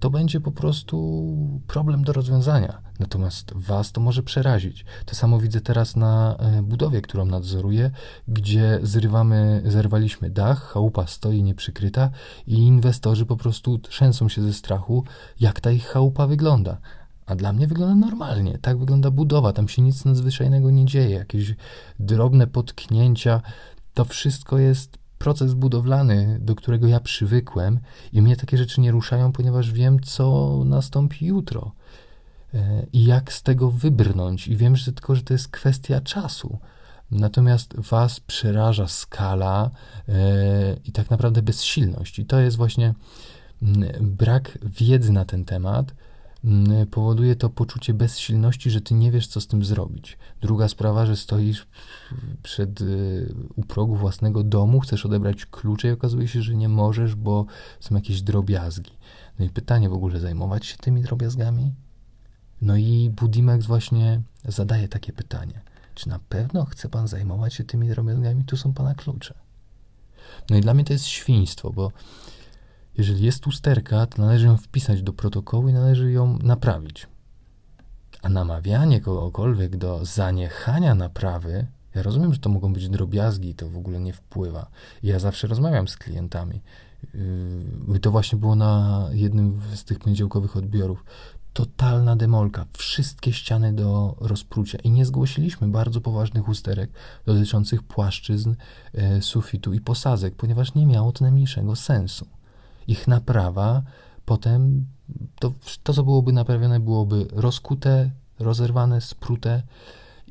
to 0.00 0.10
będzie 0.10 0.40
po 0.40 0.52
prostu 0.52 1.36
problem 1.66 2.04
do 2.04 2.12
rozwiązania. 2.12 2.82
Natomiast 3.02 3.52
Was 3.54 3.92
to 3.92 4.00
może 4.00 4.22
przerazić. 4.22 4.84
To 5.06 5.14
samo 5.14 5.40
widzę 5.40 5.60
teraz 5.60 5.96
na 5.96 6.36
e, 6.36 6.62
budowie, 6.62 7.00
którą 7.00 7.24
nadzoruję, 7.24 7.90
gdzie 8.28 8.78
zrywamy, 8.82 9.62
zerwaliśmy 9.64 10.30
dach, 10.30 10.62
chałupa 10.62 11.06
stoi 11.06 11.42
nieprzykryta 11.42 12.10
i 12.46 12.54
inwestorzy 12.54 13.26
po 13.26 13.36
prostu 13.36 13.78
trzęsą 13.78 14.28
się 14.28 14.42
ze 14.42 14.52
strachu, 14.52 15.04
jak 15.40 15.60
ta 15.60 15.70
ich 15.70 15.86
chałupa 15.86 16.26
wygląda. 16.26 16.80
A 17.26 17.36
dla 17.36 17.52
mnie 17.52 17.66
wygląda 17.66 18.06
normalnie. 18.06 18.58
Tak 18.58 18.78
wygląda 18.78 19.10
budowa, 19.10 19.52
tam 19.52 19.68
się 19.68 19.82
nic 19.82 20.04
nadzwyczajnego 20.04 20.70
nie 20.70 20.84
dzieje. 20.84 21.10
Jakieś 21.10 21.54
drobne 21.98 22.46
potknięcia. 22.46 23.42
To 23.94 24.04
wszystko 24.04 24.58
jest 24.58 24.98
proces 25.18 25.54
budowlany, 25.54 26.38
do 26.40 26.54
którego 26.54 26.86
ja 26.86 27.00
przywykłem 27.00 27.80
i 28.12 28.22
mnie 28.22 28.36
takie 28.36 28.58
rzeczy 28.58 28.80
nie 28.80 28.90
ruszają, 28.90 29.32
ponieważ 29.32 29.72
wiem, 29.72 30.00
co 30.00 30.58
nastąpi 30.64 31.26
jutro 31.26 31.72
i 32.92 33.04
jak 33.04 33.32
z 33.32 33.42
tego 33.42 33.70
wybrnąć. 33.70 34.48
I 34.48 34.56
wiem, 34.56 34.76
że 34.76 34.92
tylko, 34.92 35.14
że 35.14 35.22
to 35.22 35.34
jest 35.34 35.48
kwestia 35.48 36.00
czasu. 36.00 36.58
Natomiast 37.10 37.76
was 37.76 38.20
przeraża 38.20 38.88
skala 38.88 39.70
yy, 40.08 40.14
i 40.84 40.92
tak 40.92 41.10
naprawdę 41.10 41.42
bezsilność. 41.42 42.18
I 42.18 42.26
to 42.26 42.40
jest 42.40 42.56
właśnie 42.56 42.94
mm, 43.62 43.88
brak 44.00 44.58
wiedzy 44.62 45.12
na 45.12 45.24
ten 45.24 45.44
temat, 45.44 45.94
Mm, 46.44 46.86
powoduje 46.86 47.36
to 47.36 47.50
poczucie 47.50 47.94
bezsilności, 47.94 48.70
że 48.70 48.80
ty 48.80 48.94
nie 48.94 49.10
wiesz, 49.12 49.26
co 49.26 49.40
z 49.40 49.46
tym 49.46 49.64
zrobić. 49.64 50.18
Druga 50.40 50.68
sprawa, 50.68 51.06
że 51.06 51.16
stoisz 51.16 51.66
przed, 52.42 52.80
y, 52.80 53.34
u 53.56 53.62
progu 53.62 53.96
własnego 53.96 54.42
domu, 54.42 54.80
chcesz 54.80 55.06
odebrać 55.06 55.46
klucze 55.46 55.88
i 55.88 55.90
okazuje 55.90 56.28
się, 56.28 56.42
że 56.42 56.54
nie 56.54 56.68
możesz, 56.68 57.14
bo 57.14 57.46
są 57.80 57.94
jakieś 57.94 58.22
drobiazgi. 58.22 58.92
No 59.38 59.44
i 59.44 59.50
pytanie 59.50 59.88
w 59.88 59.92
ogóle, 59.92 60.20
zajmować 60.20 60.66
się 60.66 60.76
tymi 60.76 61.02
drobiazgami? 61.02 61.72
No 62.62 62.76
i 62.76 63.10
Budimex 63.10 63.66
właśnie 63.66 64.22
zadaje 64.44 64.88
takie 64.88 65.12
pytanie. 65.12 65.60
Czy 65.94 66.08
na 66.08 66.18
pewno 66.28 66.64
chce 66.64 66.88
pan 66.88 67.08
zajmować 67.08 67.54
się 67.54 67.64
tymi 67.64 67.88
drobiazgami? 67.88 68.44
Tu 68.44 68.56
są 68.56 68.74
pana 68.74 68.94
klucze. 68.94 69.34
No 70.50 70.56
i 70.56 70.60
dla 70.60 70.74
mnie 70.74 70.84
to 70.84 70.92
jest 70.92 71.06
świństwo, 71.06 71.70
bo 71.70 71.92
jeżeli 72.98 73.24
jest 73.24 73.46
usterka, 73.46 74.06
to 74.06 74.22
należy 74.22 74.46
ją 74.46 74.56
wpisać 74.56 75.02
do 75.02 75.12
protokołu 75.12 75.68
i 75.68 75.72
należy 75.72 76.12
ją 76.12 76.38
naprawić. 76.38 77.06
A 78.22 78.28
namawianie 78.28 79.00
kogokolwiek 79.00 79.76
do 79.76 80.04
zaniechania 80.04 80.94
naprawy, 80.94 81.66
ja 81.94 82.02
rozumiem, 82.02 82.32
że 82.32 82.38
to 82.38 82.50
mogą 82.50 82.72
być 82.72 82.88
drobiazgi 82.88 83.48
i 83.48 83.54
to 83.54 83.68
w 83.68 83.76
ogóle 83.76 84.00
nie 84.00 84.12
wpływa. 84.12 84.66
Ja 85.02 85.18
zawsze 85.18 85.46
rozmawiam 85.46 85.88
z 85.88 85.96
klientami. 85.96 86.60
Yy, 87.88 88.00
to 88.00 88.10
właśnie 88.10 88.38
było 88.38 88.54
na 88.54 89.08
jednym 89.12 89.60
z 89.74 89.84
tych 89.84 89.98
poniedziałkowych 89.98 90.56
odbiorów. 90.56 91.04
Totalna 91.52 92.16
demolka, 92.16 92.66
wszystkie 92.72 93.32
ściany 93.32 93.72
do 93.72 94.16
rozprucia 94.20 94.78
i 94.78 94.90
nie 94.90 95.06
zgłosiliśmy 95.06 95.68
bardzo 95.68 96.00
poważnych 96.00 96.48
usterek 96.48 96.90
dotyczących 97.26 97.82
płaszczyzn, 97.82 98.54
e, 98.94 99.22
sufitu 99.22 99.72
i 99.72 99.80
posadzek, 99.80 100.34
ponieważ 100.34 100.74
nie 100.74 100.86
miało 100.86 101.12
to 101.12 101.24
najmniejszego 101.24 101.76
sensu 101.76 102.26
ich 102.88 103.08
naprawa, 103.08 103.82
potem 104.24 104.86
to, 105.40 105.52
to 105.82 105.94
co 105.94 106.02
byłoby 106.02 106.32
naprawione, 106.32 106.80
byłoby 106.80 107.26
rozkute, 107.32 108.10
rozerwane, 108.38 109.00
sprute 109.00 109.62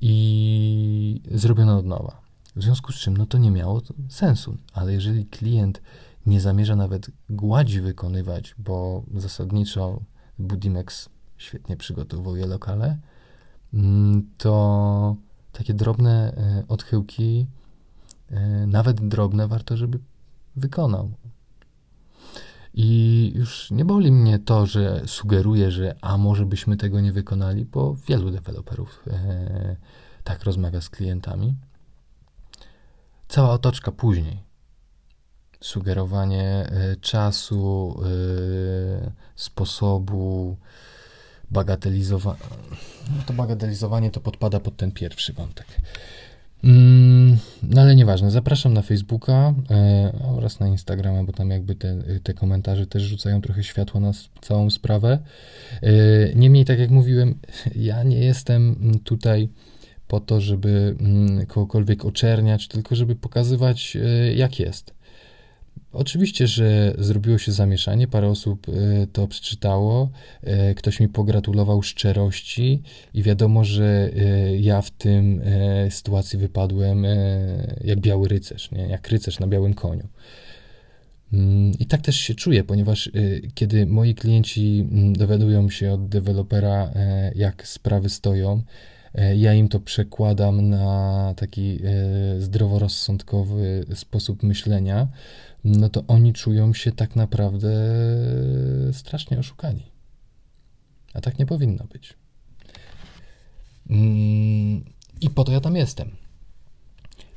i 0.01 1.21
zrobione 1.31 1.75
od 1.75 1.85
nowa. 1.85 2.21
W 2.55 2.63
związku 2.63 2.91
z 2.91 2.95
czym, 2.95 3.17
no 3.17 3.25
to 3.25 3.37
nie 3.37 3.51
miało 3.51 3.81
sensu. 4.09 4.57
Ale 4.73 4.93
jeżeli 4.93 5.25
klient 5.25 5.81
nie 6.25 6.41
zamierza 6.41 6.75
nawet 6.75 7.11
gładzi 7.29 7.81
wykonywać, 7.81 8.55
bo 8.57 9.03
zasadniczo 9.15 10.01
Budimex 10.39 11.09
świetnie 11.41 11.77
przygotowuje 11.77 12.45
lokale, 12.47 12.97
mm, 13.73 14.29
to 14.37 15.15
takie 15.51 15.73
drobne 15.73 16.33
e, 16.37 16.63
odchyłki, 16.67 17.47
e, 18.31 18.67
nawet 18.67 19.07
drobne, 19.07 19.47
warto, 19.47 19.77
żeby 19.77 19.99
wykonał. 20.55 21.11
I 22.73 23.31
już 23.35 23.71
nie 23.71 23.85
boli 23.85 24.11
mnie 24.11 24.39
to, 24.39 24.65
że 24.65 25.01
sugeruję, 25.05 25.71
że 25.71 25.95
a 26.01 26.17
może 26.17 26.45
byśmy 26.45 26.77
tego 26.77 26.99
nie 26.99 27.11
wykonali, 27.11 27.65
bo 27.65 27.95
wielu 28.07 28.31
deweloperów 28.31 29.03
e, 29.07 29.75
tak 30.23 30.43
rozmawia 30.43 30.81
z 30.81 30.89
klientami. 30.89 31.55
Cała 33.27 33.49
otoczka 33.49 33.91
później. 33.91 34.43
Sugerowanie 35.61 36.71
czasu, 37.01 37.99
sposobu, 39.35 40.57
bagatelizowanie. 41.51 42.39
No 43.17 43.23
to 43.25 43.33
bagatelizowanie 43.33 44.11
to 44.11 44.19
podpada 44.19 44.59
pod 44.59 44.77
ten 44.77 44.91
pierwszy 44.91 45.33
wątek. 45.33 45.67
Mm, 46.63 47.37
no 47.63 47.81
ale 47.81 47.95
nieważne, 47.95 48.31
zapraszam 48.31 48.73
na 48.73 48.81
Facebooka 48.81 49.53
e, 49.71 50.11
oraz 50.37 50.59
na 50.59 50.67
Instagrama, 50.67 51.23
bo 51.23 51.33
tam 51.33 51.49
jakby 51.49 51.75
te, 51.75 52.03
te 52.23 52.33
komentarze 52.33 52.87
też 52.87 53.03
rzucają 53.03 53.41
trochę 53.41 53.63
światło 53.63 53.99
na 53.99 54.11
całą 54.41 54.69
sprawę. 54.69 55.19
E, 55.81 55.91
niemniej, 56.35 56.65
tak 56.65 56.79
jak 56.79 56.89
mówiłem, 56.89 57.39
ja 57.75 58.03
nie 58.03 58.19
jestem 58.19 58.75
tutaj 59.03 59.49
po 60.07 60.19
to, 60.19 60.41
żeby 60.41 60.95
mm, 60.99 61.45
kogokolwiek 61.45 62.05
oczerniać, 62.05 62.67
tylko 62.67 62.95
żeby 62.95 63.15
pokazywać, 63.15 63.95
e, 63.95 64.33
jak 64.33 64.59
jest. 64.59 64.93
Oczywiście, 65.93 66.47
że 66.47 66.93
zrobiło 66.97 67.37
się 67.37 67.51
zamieszanie, 67.51 68.07
parę 68.07 68.27
osób 68.27 68.67
e, 68.69 69.07
to 69.07 69.27
przeczytało, 69.27 70.09
e, 70.43 70.75
ktoś 70.75 70.99
mi 70.99 71.09
pogratulował 71.09 71.81
szczerości 71.81 72.81
i 73.13 73.23
wiadomo, 73.23 73.63
że 73.63 74.09
e, 74.15 74.57
ja 74.57 74.81
w 74.81 74.91
tym 74.91 75.41
sytuacji 75.89 76.39
wypadłem 76.39 77.05
jak 77.83 77.99
biały 77.99 78.27
rycerz, 78.27 78.71
nie? 78.71 78.87
jak 78.87 79.07
rycerz 79.07 79.39
na 79.39 79.47
białym 79.47 79.73
koniu. 79.73 80.07
Mm, 81.33 81.71
I 81.79 81.85
tak 81.85 82.01
też 82.01 82.15
się 82.15 82.35
czuję, 82.35 82.63
ponieważ 82.63 83.11
kiedy 83.55 83.85
moi 83.85 84.15
klienci 84.15 84.87
mm, 84.91 85.13
dowiadują 85.13 85.69
się 85.69 85.93
od 85.93 86.07
dewelopera, 86.09 86.91
jak 87.35 87.67
sprawy 87.67 88.09
stoją, 88.09 88.61
ja 89.35 89.53
im 89.53 89.67
to 89.67 89.79
przekładam 89.79 90.69
na 90.69 91.33
taki 91.37 91.79
zdroworozsądkowy 92.39 93.85
sposób 93.95 94.43
myślenia, 94.43 95.07
no 95.63 95.89
to 95.89 96.03
oni 96.07 96.33
czują 96.33 96.73
się 96.73 96.91
tak 96.91 97.15
naprawdę 97.15 97.69
strasznie 98.93 99.39
oszukani. 99.39 99.91
A 101.13 101.21
tak 101.21 101.39
nie 101.39 101.45
powinno 101.45 101.85
być. 101.85 102.13
Mm, 103.89 104.83
I 105.21 105.29
po 105.29 105.43
to 105.43 105.51
ja 105.51 105.61
tam 105.61 105.75
jestem. 105.75 106.11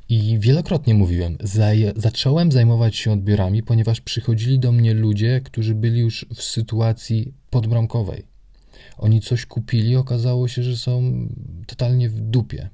I 0.09 0.39
wielokrotnie 0.39 0.93
mówiłem, 0.93 1.37
zaj 1.39 1.93
zacząłem 1.95 2.51
zajmować 2.51 2.95
się 2.95 3.11
odbiorami, 3.11 3.63
ponieważ 3.63 4.01
przychodzili 4.01 4.59
do 4.59 4.71
mnie 4.71 4.93
ludzie, 4.93 5.41
którzy 5.43 5.75
byli 5.75 5.99
już 5.99 6.25
w 6.35 6.41
sytuacji 6.41 7.33
podbramkowej. 7.49 8.25
Oni 8.97 9.21
coś 9.21 9.45
kupili, 9.45 9.95
okazało 9.95 10.47
się, 10.47 10.63
że 10.63 10.77
są 10.77 11.27
totalnie 11.67 12.09
w 12.09 12.19
dupie. 12.21 12.69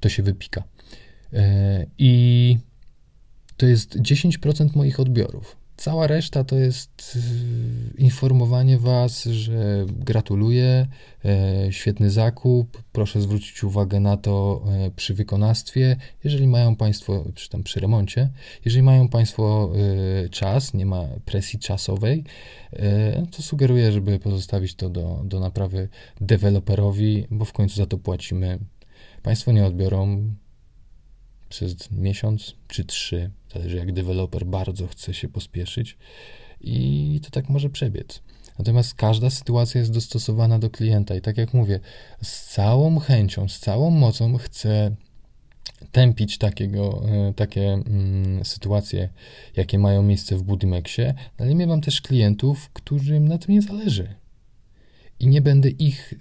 To 0.00 0.08
się 0.08 0.22
wypika. 0.22 0.64
E, 1.32 1.86
I 1.98 2.58
to 3.58 3.66
jest 3.66 3.98
10% 3.98 4.76
moich 4.76 5.00
odbiorów. 5.00 5.56
Cała 5.76 6.06
reszta 6.06 6.44
to 6.44 6.56
jest 6.56 7.16
y, 7.96 8.00
informowanie 8.00 8.78
Was, 8.78 9.24
że 9.24 9.86
gratuluję, 9.88 10.86
e, 11.24 11.72
świetny 11.72 12.10
zakup, 12.10 12.82
proszę 12.92 13.20
zwrócić 13.20 13.64
uwagę 13.64 14.00
na 14.00 14.16
to 14.16 14.64
e, 14.68 14.90
przy 14.90 15.14
wykonawstwie, 15.14 15.96
jeżeli 16.24 16.46
mają 16.46 16.76
Państwo, 16.76 17.24
przy, 17.34 17.48
tam 17.48 17.62
przy 17.62 17.80
remoncie, 17.80 18.30
jeżeli 18.64 18.82
mają 18.82 19.08
Państwo 19.08 19.72
e, 20.24 20.28
czas, 20.28 20.74
nie 20.74 20.86
ma 20.86 21.04
presji 21.24 21.58
czasowej, 21.58 22.24
to 23.30 23.42
sugeruję, 23.42 23.92
żeby 23.92 24.18
pozostawić 24.18 24.74
to 24.74 24.90
do, 24.90 25.22
do 25.24 25.40
naprawy 25.40 25.88
deweloperowi, 26.20 27.26
bo 27.30 27.44
w 27.44 27.52
końcu 27.52 27.76
za 27.76 27.86
to 27.86 27.98
płacimy. 27.98 28.58
Państwo 29.22 29.52
nie 29.52 29.66
odbiorą 29.66 30.30
przez 31.48 31.90
miesiąc 31.90 32.54
czy 32.68 32.84
trzy, 32.84 33.30
zależy 33.52 33.76
jak 33.76 33.92
deweloper 33.92 34.46
bardzo 34.46 34.86
chce 34.86 35.14
się 35.14 35.28
pospieszyć 35.28 35.96
i 36.60 37.20
to 37.24 37.30
tak 37.30 37.48
może 37.48 37.70
przebiec. 37.70 38.22
Natomiast 38.58 38.94
każda 38.94 39.30
sytuacja 39.30 39.78
jest 39.78 39.92
dostosowana 39.92 40.58
do 40.58 40.70
klienta 40.70 41.14
i 41.14 41.20
tak 41.20 41.38
jak 41.38 41.54
mówię, 41.54 41.80
z 42.22 42.54
całą 42.54 42.98
chęcią, 42.98 43.48
z 43.48 43.58
całą 43.58 43.90
mocą 43.90 44.36
chcę 44.36 44.96
tępić 45.92 46.38
takiego, 46.38 47.02
e, 47.08 47.32
takie 47.34 47.72
mm, 47.72 48.44
sytuacje, 48.44 49.08
jakie 49.56 49.78
mają 49.78 50.02
miejsce 50.02 50.36
w 50.36 50.42
Budimexie, 50.42 51.14
ale 51.38 51.54
nie 51.54 51.66
mam 51.66 51.80
też 51.80 52.00
klientów, 52.00 52.70
którym 52.72 53.28
na 53.28 53.38
tym 53.38 53.54
nie 53.54 53.62
zależy. 53.62 54.14
I 55.20 55.26
nie 55.26 55.42
będę 55.42 55.68
ich, 55.68 56.14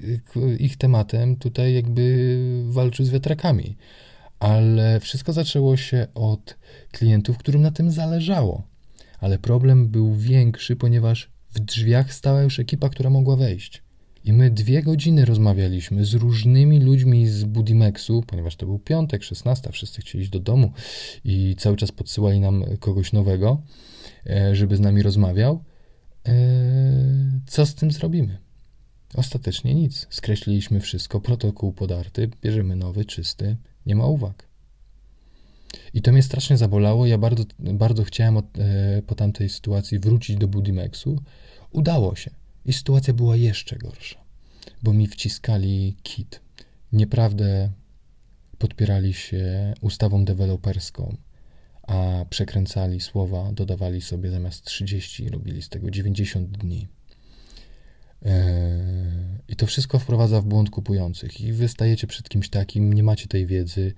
ich 0.59 0.77
tematem 0.77 1.35
tutaj 1.35 1.73
jakby 1.73 2.63
walczył 2.69 3.05
z 3.05 3.09
wiatrakami 3.09 3.77
ale 4.39 4.99
wszystko 4.99 5.33
zaczęło 5.33 5.77
się 5.77 6.07
od 6.13 6.57
klientów, 6.91 7.37
którym 7.37 7.61
na 7.61 7.71
tym 7.71 7.91
zależało. 7.91 8.63
Ale 9.19 9.39
problem 9.39 9.87
był 9.87 10.13
większy, 10.15 10.75
ponieważ 10.75 11.29
w 11.49 11.59
drzwiach 11.59 12.13
stała 12.13 12.41
już 12.41 12.59
ekipa, 12.59 12.89
która 12.89 13.09
mogła 13.09 13.35
wejść. 13.35 13.83
I 14.23 14.33
my 14.33 14.51
dwie 14.51 14.83
godziny 14.83 15.25
rozmawialiśmy 15.25 16.05
z 16.05 16.13
różnymi 16.13 16.79
ludźmi 16.79 17.27
z 17.27 17.43
Budimexu, 17.43 18.23
ponieważ 18.27 18.55
to 18.55 18.65
był 18.65 18.79
piątek, 18.79 19.23
16, 19.23 19.71
wszyscy 19.71 20.01
chcieli 20.01 20.21
iść 20.21 20.31
do 20.31 20.39
domu 20.39 20.71
i 21.25 21.55
cały 21.59 21.77
czas 21.77 21.91
podsyłali 21.91 22.39
nam 22.39 22.63
kogoś 22.79 23.13
nowego, 23.13 23.61
e, 24.25 24.55
żeby 24.55 24.77
z 24.77 24.79
nami 24.79 25.03
rozmawiał. 25.03 25.63
E, 26.27 26.33
co 27.47 27.65
z 27.65 27.75
tym 27.75 27.91
zrobimy? 27.91 28.37
Ostatecznie 29.15 29.73
nic. 29.75 30.07
Skreśliliśmy 30.09 30.79
wszystko, 30.79 31.21
protokół 31.21 31.73
podarty, 31.73 32.29
bierzemy 32.41 32.75
nowy, 32.75 33.05
czysty, 33.05 33.57
nie 33.87 33.95
ma 33.95 34.05
uwag. 34.05 34.47
I 35.93 36.01
to 36.01 36.11
mnie 36.11 36.23
strasznie 36.23 36.57
zabolało. 36.57 37.05
Ja 37.05 37.17
bardzo, 37.17 37.43
bardzo 37.59 38.03
chciałem 38.03 38.37
od, 38.37 38.45
e, 38.59 39.01
po 39.01 39.15
tamtej 39.15 39.49
sytuacji 39.49 39.99
wrócić 39.99 40.37
do 40.37 40.47
Budimexu. 40.47 41.23
Udało 41.71 42.15
się. 42.15 42.31
I 42.65 42.73
sytuacja 42.73 43.13
była 43.13 43.35
jeszcze 43.35 43.75
gorsza, 43.75 44.23
bo 44.83 44.93
mi 44.93 45.07
wciskali 45.07 45.95
kit. 46.03 46.41
Nieprawdę 46.91 47.71
podpierali 48.57 49.13
się 49.13 49.73
ustawą 49.81 50.25
deweloperską, 50.25 51.17
a 51.83 52.25
przekręcali 52.29 53.01
słowa, 53.01 53.51
dodawali 53.51 54.01
sobie 54.01 54.31
zamiast 54.31 54.65
30 54.65 55.23
i 55.23 55.29
robili 55.29 55.61
z 55.61 55.69
tego 55.69 55.91
90 55.91 56.57
dni. 56.57 56.87
E, 58.25 59.39
I 59.47 59.55
to 59.55 59.65
wszystko 59.65 59.99
wprowadza 59.99 60.41
w 60.41 60.45
błąd 60.45 60.69
kupujących. 60.69 61.41
I 61.41 61.53
wy 61.53 61.67
stajecie 61.67 62.07
przed 62.07 62.29
kimś 62.29 62.49
takim, 62.49 62.93
nie 62.93 63.03
macie 63.03 63.27
tej 63.27 63.45
wiedzy. 63.45 63.93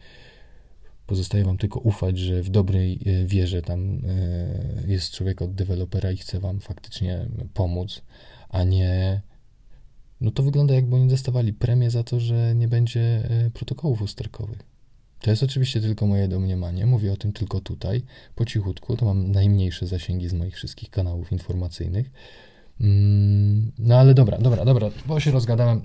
Pozostaje 1.07 1.43
wam 1.43 1.57
tylko 1.57 1.79
ufać, 1.79 2.17
że 2.17 2.43
w 2.43 2.49
dobrej 2.49 2.99
e, 3.05 3.25
wierze 3.25 3.61
tam 3.61 4.01
e, 4.07 4.87
jest 4.87 5.13
człowiek 5.13 5.41
od 5.41 5.53
dewelopera 5.53 6.11
i 6.11 6.17
chce 6.17 6.39
wam 6.39 6.59
faktycznie 6.59 7.25
pomóc, 7.53 8.01
a 8.49 8.63
nie. 8.63 9.21
No 10.21 10.31
to 10.31 10.43
wygląda 10.43 10.73
jakby 10.73 10.95
oni 10.95 11.07
dostawali 11.07 11.53
premię 11.53 11.91
za 11.91 12.03
to, 12.03 12.19
że 12.19 12.55
nie 12.55 12.67
będzie 12.67 13.29
protokołów 13.53 14.01
usterkowych. 14.01 14.59
To 15.21 15.29
jest 15.29 15.43
oczywiście 15.43 15.81
tylko 15.81 16.07
moje 16.07 16.27
domniemanie. 16.27 16.85
Mówię 16.85 17.13
o 17.13 17.17
tym 17.17 17.33
tylko 17.33 17.59
tutaj, 17.59 18.03
po 18.35 18.45
cichutku. 18.45 18.97
To 18.97 19.05
mam 19.05 19.31
najmniejsze 19.31 19.87
zasięgi 19.87 20.29
z 20.29 20.33
moich 20.33 20.55
wszystkich 20.55 20.89
kanałów 20.89 21.31
informacyjnych. 21.31 22.11
Mm, 22.81 23.71
no 23.79 23.99
ale 23.99 24.13
dobra, 24.13 24.37
dobra, 24.37 24.65
dobra, 24.65 24.89
bo 25.05 25.19
się 25.19 25.31
rozgadałem. 25.31 25.81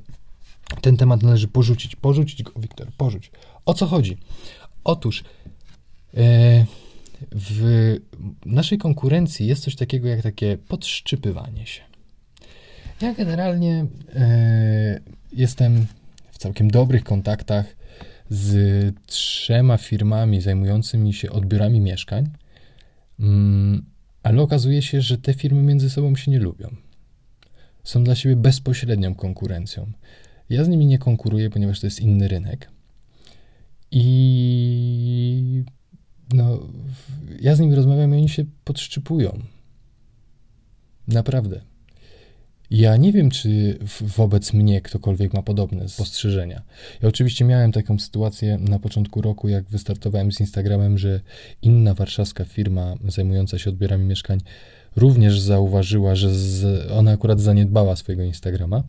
Ten 0.81 0.97
temat 0.97 1.23
należy 1.23 1.49
porzucić. 1.49 1.97
Porzucić 1.97 2.43
go, 2.43 2.53
Wiktor, 2.57 2.93
porzuć. 2.97 3.31
O 3.67 3.75
co 3.75 3.87
chodzi? 3.87 4.17
Otóż 4.85 5.25
e, 6.17 6.67
w 7.33 7.97
naszej 8.47 8.79
konkurencji 8.79 9.47
jest 9.47 9.63
coś 9.63 9.77
takiego 9.77 10.09
jak 10.09 10.23
takie 10.23 10.59
podszczypywanie 10.69 11.67
się. 11.67 11.83
Ja 13.01 13.15
generalnie 13.15 13.87
e, 14.15 15.01
jestem 15.33 15.87
w 16.33 16.39
całkiem 16.39 16.71
dobrych 16.71 17.05
kontaktach 17.05 17.77
z 18.29 18.95
trzema 19.07 19.77
firmami 19.77 20.41
zajmującymi 20.41 21.13
się 21.13 21.31
odbiorami 21.31 21.81
mieszkań, 21.81 22.31
mm, 23.21 23.85
ale 24.23 24.43
okazuje 24.43 24.83
się, 24.83 25.01
że 25.01 25.19
te 25.19 25.35
firmy 25.35 25.63
między 25.63 25.91
sobą 25.91 26.17
się 26.17 26.31
nie 26.31 26.39
lubią 26.39 26.84
są 27.85 28.05
dla 28.05 28.15
siebie 28.15 28.37
bezpośrednią 28.37 29.15
konkurencją. 29.15 29.93
Ja 30.51 30.65
z 30.65 30.69
nimi 30.69 30.87
nie 30.87 30.99
konkuruję, 30.99 31.51
ponieważ 31.51 31.81
to 31.81 31.87
jest 31.87 32.01
inny 32.01 32.29
rynek. 32.29 32.71
I 33.91 35.65
no, 36.33 36.61
ja 37.41 37.57
z 37.57 37.61
nimi 37.61 37.75
rozmawiam 37.75 38.15
i 38.15 38.19
oni 38.19 38.29
się 38.29 38.45
podszczypują. 38.65 39.41
Naprawdę. 41.09 41.61
Ja 42.71 42.97
nie 42.97 43.13
wiem, 43.13 43.31
czy 43.31 43.79
wobec 44.01 44.53
mnie 44.53 44.81
ktokolwiek 44.81 45.35
ma 45.35 45.43
podobne 45.43 45.89
spostrzeżenia. 45.89 46.63
Ja 47.03 47.09
oczywiście 47.09 47.45
miałem 47.45 47.73
taką 47.73 47.99
sytuację 47.99 48.59
na 48.59 48.79
początku 48.79 49.21
roku, 49.21 49.49
jak 49.49 49.65
wystartowałem 49.65 50.33
z 50.33 50.41
Instagramem, 50.41 50.99
że 50.99 51.21
inna 51.63 51.95
warszawska 51.95 52.45
firma 52.45 52.95
zajmująca 53.09 53.59
się 53.59 53.71
odbiorami 53.71 54.05
mieszkań 54.05 54.41
również 54.97 55.41
zauważyła, 55.41 56.15
że 56.15 56.35
z, 56.35 56.91
ona 56.91 57.11
akurat 57.11 57.41
zaniedbała 57.41 57.97
swojego 57.97 58.23
Instagrama 58.23 58.83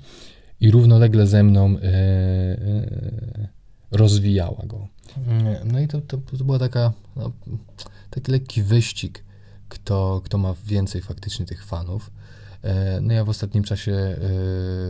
i 0.60 0.72
równolegle 0.72 1.28
ze 1.28 1.44
mną 1.44 1.78
e, 1.78 1.84
e, 1.84 3.48
rozwijała 3.91 4.65
go. 4.65 4.88
No 5.65 5.80
i 5.80 5.88
to, 5.88 6.02
to, 6.02 6.18
to 6.18 6.44
była 6.44 6.60
taka, 6.60 6.94
no, 7.15 7.32
taki 8.10 8.32
lekki 8.32 8.63
wyścig, 8.63 9.24
kto, 9.70 10.22
kto 10.26 10.38
ma 10.38 10.56
więcej 10.65 11.02
faktycznie 11.02 11.46
tych 11.46 11.65
fanów. 11.65 12.12
E, 12.63 13.02
no 13.02 13.13
ja 13.13 13.26
w 13.26 13.30
ostatnim 13.30 13.63
czasie 13.63 13.91
e, 13.91 14.18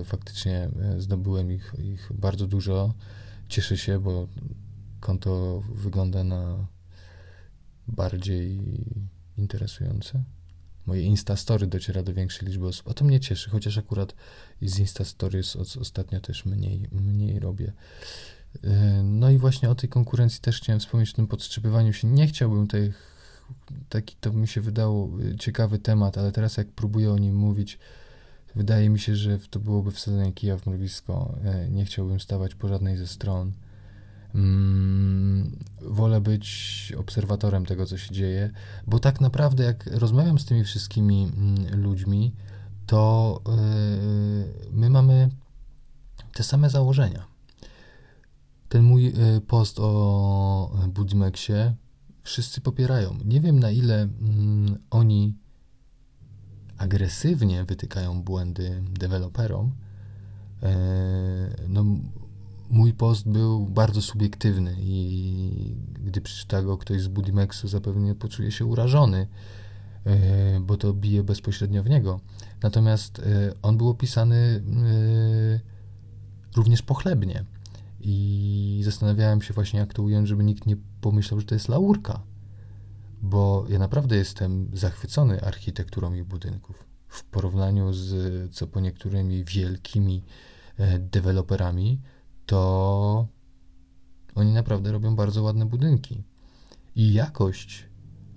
faktycznie 0.03 0.69
e, 0.81 1.01
zdobyłem 1.01 1.51
ich, 1.51 1.73
ich 1.83 2.09
bardzo 2.13 2.47
dużo. 2.47 2.93
Cieszę 3.49 3.77
się, 3.77 3.99
bo 3.99 4.27
konto 4.99 5.61
wygląda 5.75 6.23
na 6.23 6.67
bardziej 7.87 8.59
interesujące 9.37 10.23
moje 10.85 11.01
Instastory 11.01 11.67
dociera 11.67 12.03
do 12.03 12.13
większej 12.13 12.47
liczby 12.47 12.67
osób, 12.67 12.89
a 12.89 12.93
to 12.93 13.05
mnie 13.05 13.19
cieszy, 13.19 13.49
chociaż 13.49 13.77
akurat 13.77 14.15
z 14.61 14.79
Instastories 14.79 15.55
ostatnio 15.55 16.19
też 16.19 16.45
mniej, 16.45 16.87
mniej 16.91 17.39
robię. 17.39 17.73
E, 18.63 19.03
no 19.03 19.29
i 19.29 19.37
właśnie 19.37 19.69
o 19.69 19.75
tej 19.75 19.89
konkurencji 19.89 20.41
też 20.41 20.57
chciałem 20.61 20.79
wspomnieć, 20.79 21.11
o 21.11 21.15
tym 21.15 21.27
podszczypywaniu 21.27 21.93
się. 21.93 22.07
Nie 22.07 22.27
chciałbym 22.27 22.67
tej, 22.67 22.93
taki, 23.89 24.15
to 24.21 24.33
mi 24.33 24.47
się 24.47 24.61
wydało 24.61 25.09
e, 25.33 25.37
ciekawy 25.37 25.79
temat, 25.79 26.17
ale 26.17 26.31
teraz 26.31 26.57
jak 26.57 26.67
próbuję 26.67 27.11
o 27.11 27.17
nim 27.17 27.35
mówić, 27.35 27.79
wydaje 28.55 28.89
mi 28.89 28.99
się, 28.99 29.15
że 29.15 29.39
to 29.39 29.59
byłoby 29.59 29.91
wsadzenie 29.91 30.33
kija 30.33 30.57
w 30.57 30.65
mrowisko. 30.65 31.35
E, 31.43 31.69
nie 31.69 31.85
chciałbym 31.85 32.19
stawać 32.19 32.55
po 32.55 32.67
żadnej 32.67 32.97
ze 32.97 33.07
stron. 33.07 33.51
Mm, 34.35 35.59
wolę 35.81 36.21
być 36.21 36.93
obserwatorem 36.97 37.65
tego, 37.65 37.85
co 37.85 37.97
się 37.97 38.13
dzieje, 38.13 38.51
bo 38.87 38.99
tak 38.99 39.21
naprawdę, 39.21 39.63
jak 39.63 39.89
rozmawiam 39.91 40.39
z 40.39 40.45
tymi 40.45 40.63
wszystkimi 40.63 41.31
mm, 41.37 41.81
ludźmi, 41.81 42.33
to 42.85 43.41
yy, 43.47 44.71
my 44.71 44.89
mamy 44.89 45.29
te 46.33 46.43
same 46.43 46.69
założenia. 46.69 47.27
Ten 48.69 48.83
mój 48.83 49.03
yy, 49.03 49.41
post 49.47 49.79
o 49.79 50.79
Budimexie 50.87 51.75
wszyscy 52.23 52.61
popierają. 52.61 53.17
Nie 53.25 53.41
wiem, 53.41 53.59
na 53.59 53.71
ile 53.71 54.01
mm, 54.01 54.77
oni 54.91 55.37
agresywnie 56.77 57.63
wytykają 57.63 58.23
błędy 58.23 58.83
deweloperom. 58.99 59.71
Yy, 60.61 60.69
no, 61.67 61.85
mój 62.69 62.93
post 62.93 63.29
był 63.29 63.65
bardzo 63.65 64.01
subiektywny 64.01 64.75
i 64.79 65.75
gdy 66.03 66.21
przeczyta 66.21 66.61
go 66.61 66.77
ktoś 66.77 67.01
z 67.01 67.07
Budimexu, 67.07 67.67
zapewne 67.67 68.15
poczuje 68.15 68.51
się 68.51 68.65
urażony, 68.65 69.27
e, 70.05 70.59
bo 70.59 70.77
to 70.77 70.93
bije 70.93 71.23
bezpośrednio 71.23 71.83
w 71.83 71.89
niego. 71.89 72.19
Natomiast 72.63 73.19
e, 73.19 73.53
on 73.61 73.77
był 73.77 73.89
opisany 73.89 74.35
e, 74.35 75.59
również 76.55 76.81
pochlebnie. 76.81 77.45
I 78.01 78.81
zastanawiałem 78.83 79.41
się 79.41 79.53
właśnie, 79.53 79.79
jak 79.79 79.93
to 79.93 80.03
ująć, 80.03 80.27
żeby 80.27 80.43
nikt 80.43 80.65
nie 80.65 80.77
pomyślał, 81.01 81.39
że 81.39 81.45
to 81.45 81.55
jest 81.55 81.69
laurka. 81.69 82.23
Bo 83.21 83.65
ja 83.69 83.79
naprawdę 83.79 84.15
jestem 84.15 84.69
zachwycony 84.73 85.41
architekturą 85.41 86.13
ich 86.13 86.23
budynków. 86.23 86.85
W 87.07 87.23
porównaniu 87.23 87.93
z 87.93 88.53
co 88.53 88.67
po 88.67 88.79
niektórymi 88.79 89.43
wielkimi 89.43 90.23
deweloperami, 90.99 92.01
to 92.45 93.27
oni 94.35 94.53
naprawdę 94.53 94.91
robią 94.91 95.15
bardzo 95.15 95.43
ładne 95.43 95.65
budynki. 95.65 96.23
I 96.95 97.13
jakość 97.13 97.85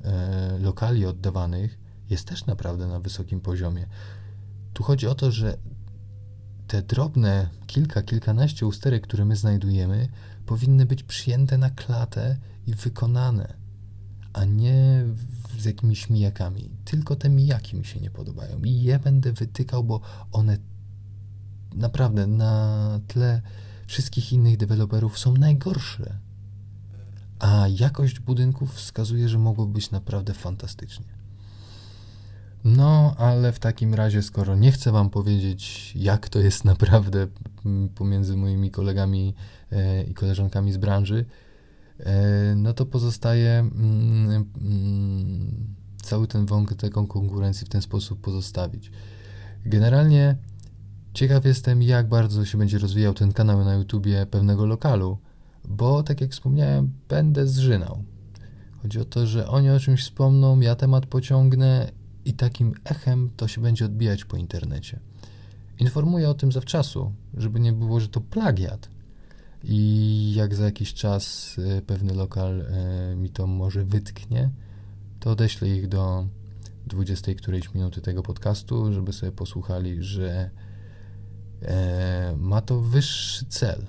e, 0.04 0.58
lokali 0.58 1.06
oddawanych 1.06 1.78
jest 2.10 2.28
też 2.28 2.46
naprawdę 2.46 2.86
na 2.86 3.00
wysokim 3.00 3.40
poziomie. 3.40 3.86
Tu 4.72 4.82
chodzi 4.82 5.06
o 5.06 5.14
to, 5.14 5.32
że 5.32 5.58
te 6.66 6.82
drobne 6.82 7.48
kilka, 7.66 8.02
kilkanaście 8.02 8.66
usterek, 8.66 9.02
które 9.02 9.24
my 9.24 9.36
znajdujemy, 9.36 10.08
powinny 10.46 10.86
być 10.86 11.02
przyjęte 11.02 11.58
na 11.58 11.70
klatę 11.70 12.36
i 12.66 12.74
wykonane, 12.74 13.54
a 14.32 14.44
nie 14.44 15.04
z 15.58 15.64
jakimiś 15.64 16.10
mijakami. 16.10 16.70
Tylko 16.84 17.16
te 17.16 17.28
mijaki 17.28 17.76
mi 17.76 17.84
się 17.84 18.00
nie 18.00 18.10
podobają 18.10 18.58
i 18.58 18.82
je 18.82 18.98
będę 18.98 19.32
wytykał, 19.32 19.84
bo 19.84 20.00
one 20.32 20.58
naprawdę 21.74 22.26
na 22.26 23.00
tle 23.06 23.42
wszystkich 23.88 24.32
innych 24.32 24.56
deweloperów 24.56 25.18
są 25.18 25.34
najgorsze. 25.34 26.18
A 27.38 27.66
jakość 27.68 28.20
budynków 28.20 28.74
wskazuje, 28.74 29.28
że 29.28 29.38
mogło 29.38 29.66
być 29.66 29.90
naprawdę 29.90 30.34
fantastycznie. 30.34 31.06
No, 32.64 33.14
ale 33.18 33.52
w 33.52 33.58
takim 33.58 33.94
razie, 33.94 34.22
skoro 34.22 34.56
nie 34.56 34.72
chcę 34.72 34.92
Wam 34.92 35.10
powiedzieć, 35.10 35.92
jak 35.96 36.28
to 36.28 36.38
jest 36.38 36.64
naprawdę 36.64 37.26
pomiędzy 37.94 38.36
moimi 38.36 38.70
kolegami 38.70 39.34
e, 39.72 40.02
i 40.02 40.14
koleżankami 40.14 40.72
z 40.72 40.76
branży, 40.76 41.24
e, 42.00 42.54
no 42.56 42.72
to 42.72 42.86
pozostaje 42.86 43.50
mm, 43.50 44.44
mm, 44.60 45.76
cały 46.02 46.26
ten 46.26 46.46
wątek 46.46 46.92
konkurencji 46.92 47.66
w 47.66 47.70
ten 47.70 47.82
sposób 47.82 48.20
pozostawić. 48.20 48.90
Generalnie 49.64 50.36
Ciekaw 51.18 51.44
jestem, 51.44 51.82
jak 51.82 52.08
bardzo 52.08 52.44
się 52.44 52.58
będzie 52.58 52.78
rozwijał 52.78 53.14
ten 53.14 53.32
kanał 53.32 53.64
na 53.64 53.74
YouTubie 53.74 54.26
pewnego 54.26 54.66
lokalu, 54.66 55.18
bo 55.68 56.02
tak 56.02 56.20
jak 56.20 56.30
wspomniałem, 56.30 56.92
będę 57.08 57.46
zżynał. 57.46 58.02
Chodzi 58.82 59.00
o 59.00 59.04
to, 59.04 59.26
że 59.26 59.48
oni 59.48 59.70
o 59.70 59.80
czymś 59.80 60.02
wspomną, 60.02 60.60
ja 60.60 60.74
temat 60.74 61.06
pociągnę 61.06 61.90
i 62.24 62.32
takim 62.32 62.74
echem 62.84 63.30
to 63.36 63.48
się 63.48 63.60
będzie 63.60 63.84
odbijać 63.84 64.24
po 64.24 64.36
internecie. 64.36 65.00
Informuję 65.78 66.28
o 66.30 66.34
tym 66.34 66.52
zawczasu, 66.52 67.12
żeby 67.34 67.60
nie 67.60 67.72
było, 67.72 68.00
że 68.00 68.08
to 68.08 68.20
plagiat. 68.20 68.88
I 69.64 70.32
jak 70.36 70.54
za 70.54 70.64
jakiś 70.64 70.94
czas 70.94 71.56
e, 71.78 71.82
pewny 71.82 72.14
lokal 72.14 72.60
e, 72.60 73.16
mi 73.16 73.30
to 73.30 73.46
może 73.46 73.84
wytknie, 73.84 74.50
to 75.20 75.30
odeślę 75.30 75.68
ich 75.68 75.88
do 75.88 76.26
20 76.86 77.34
którejś 77.34 77.74
minuty 77.74 78.00
tego 78.00 78.22
podcastu, 78.22 78.92
żeby 78.92 79.12
sobie 79.12 79.32
posłuchali, 79.32 80.02
że 80.02 80.50
ma 82.36 82.60
to 82.60 82.80
wyższy 82.80 83.46
cel, 83.46 83.86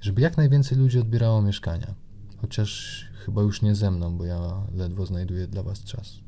żeby 0.00 0.20
jak 0.20 0.36
najwięcej 0.36 0.78
ludzi 0.78 0.98
odbierało 0.98 1.42
mieszkania. 1.42 1.94
Chociaż 2.40 3.04
chyba 3.24 3.42
już 3.42 3.62
nie 3.62 3.74
ze 3.74 3.90
mną, 3.90 4.18
bo 4.18 4.24
ja 4.24 4.66
ledwo 4.74 5.06
znajduję 5.06 5.46
dla 5.46 5.62
Was 5.62 5.84
czas. 5.84 6.20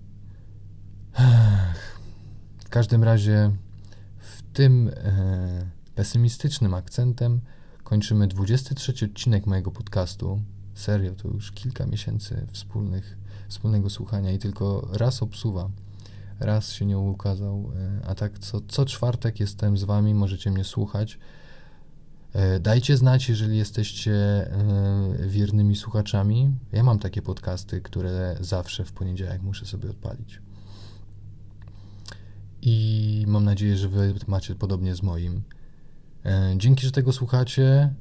W 2.64 2.68
każdym 2.68 3.04
razie, 3.04 3.50
w 4.18 4.42
tym 4.52 4.90
e, 4.96 5.66
pesymistycznym 5.94 6.74
akcentem 6.74 7.40
kończymy 7.85 8.28
23 8.28 9.06
odcinek 9.06 9.46
mojego 9.46 9.70
podcastu. 9.70 10.42
Serio, 10.74 11.14
to 11.14 11.28
już 11.28 11.52
kilka 11.52 11.87
miesięcy 11.87 12.46
wspólnych, 12.52 13.18
wspólnego 13.48 13.90
słuchania 13.90 14.32
i 14.32 14.38
tylko 14.38 14.88
raz 14.92 15.22
obsuwa 15.22 15.70
raz 16.42 16.72
się 16.72 16.87
nie 16.87 16.98
ukazał, 16.98 17.72
e, 17.76 18.07
a 18.07 18.14
tak 18.14 18.38
co, 18.38 18.61
co 18.68 18.85
czwartek 18.85 19.40
jestem 19.40 19.76
z 19.76 19.85
wami, 19.85 20.14
możecie 20.14 20.50
mnie 20.50 20.64
słuchać. 20.64 21.18
E, 22.33 22.61
dajcie 22.61 22.96
znać, 22.96 23.28
jeżeli 23.28 23.59
jesteście 23.59 24.12
e, 24.12 25.28
wiernymi 25.28 25.76
słuchaczami. 25.76 26.55
Ja 26.72 26.83
mam 26.83 26.98
takie 26.98 27.22
podcasty, 27.22 27.81
które 27.81 28.37
zawsze 28.40 28.85
w 28.85 28.92
poniedziałek 28.92 29.42
muszę 29.42 29.66
sobie 29.66 29.90
odpalić. 29.90 30.40
I 32.62 33.24
mam 33.28 33.44
nadzieję, 33.44 33.76
że 33.76 33.88
wy 33.88 34.14
macie 34.26 34.55
podobnie 34.55 34.94
z 34.94 35.02
moim. 35.02 35.42
Dzięki, 36.57 36.87
że 36.87 36.92
tego 36.92 37.12
słuchacie. 37.12 37.94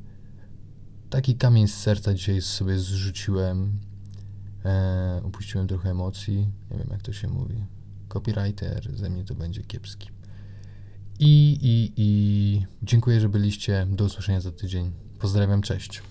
Taki 1.10 1.36
kamień 1.36 1.68
z 1.68 1.74
serca 1.74 2.14
dzisiaj 2.14 2.42
sobie 2.42 2.80
zrzuciłem. 2.80 3.80
Upuściłem 5.24 5.68
trochę 5.68 5.90
emocji. 5.90 6.48
Nie 6.72 6.78
wiem, 6.78 6.88
jak 6.92 7.02
to 7.02 7.14
się 7.14 7.28
mówi 7.28 7.66
copywriter, 8.14 8.98
ze 8.98 9.10
mnie 9.10 9.24
to 9.24 9.36
będzie 9.36 9.64
kiepski. 9.64 10.10
I, 11.20 11.58
i, 11.62 11.94
I 11.98 12.66
dziękuję, 12.84 13.20
że 13.20 13.30
byliście. 13.30 13.88
Do 13.90 14.06
usłyszenia 14.06 14.42
za 14.42 14.52
tydzień. 14.52 14.92
Pozdrawiam, 15.20 15.62
cześć. 15.62 16.02